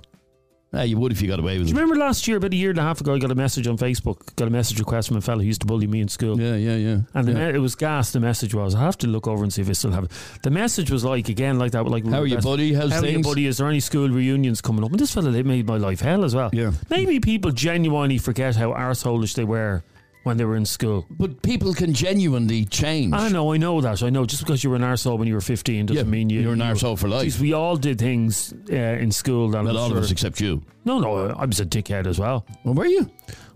[0.72, 1.76] Uh, you would if you got away with Do it.
[1.76, 3.66] you remember last year, about a year and a half ago, I got a message
[3.66, 6.08] on Facebook, got a message request from a fellow who used to bully me in
[6.08, 6.40] school.
[6.40, 6.98] Yeah, yeah, yeah.
[7.16, 7.50] And the Yeah.
[7.52, 8.12] me- it was gas.
[8.12, 10.12] The message was, I have to look over and see if I still have it.
[10.44, 12.74] The message was like again, like that, like How are you, buddy?
[12.74, 13.26] How's how are you, things?
[13.28, 13.48] buddy?
[13.48, 14.92] Is there any school reunions coming up?
[14.92, 16.52] And this fellow, they made my life hell as well.
[16.54, 16.74] Yeah.
[16.92, 19.82] Maybe people genuinely forget how arseholish they were
[20.24, 21.06] when they were in school.
[21.10, 23.14] But people can genuinely change.
[23.14, 24.04] I know, I know that.
[24.04, 24.26] I know.
[24.26, 26.54] Just because you were an arsehole when you were 15 doesn't Yeah, mean you, you're
[26.54, 27.24] an arsehole for life.
[27.24, 30.40] Geez, we all did things uh, in school that Not all sure- of us except
[30.42, 30.62] you.
[30.86, 32.46] No, no, I was a dickhead as well.
[32.64, 33.10] Well, were you?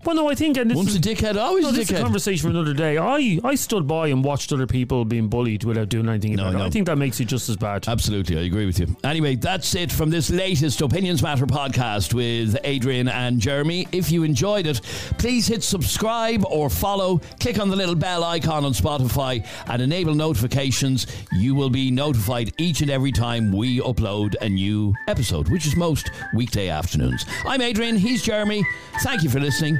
[0.05, 1.97] Well, no, I think and this Once is- a dickhead, always no, a this is
[1.99, 2.97] a conversation for another day.
[2.97, 6.57] I, I stood by and watched other people being bullied without doing anything about it.
[6.57, 6.65] no.
[6.65, 7.87] I think that makes you just as bad.
[7.87, 8.95] Absolutely, I agree with you.
[9.03, 13.87] Anyway, that's it from this latest Opinions Matter podcast with Adrian and Jeremy.
[13.91, 14.81] If you enjoyed it,
[15.17, 17.21] please hit subscribe or follow.
[17.39, 21.07] Click on the little bell icon on Spotify and enable notifications.
[21.31, 25.75] You will be notified each and every time we upload a new episode, which is
[25.77, 27.25] most weekday afternoons.
[27.45, 28.63] I'm Adrian, he's Jeremy.
[29.01, 29.79] Thank you for listening.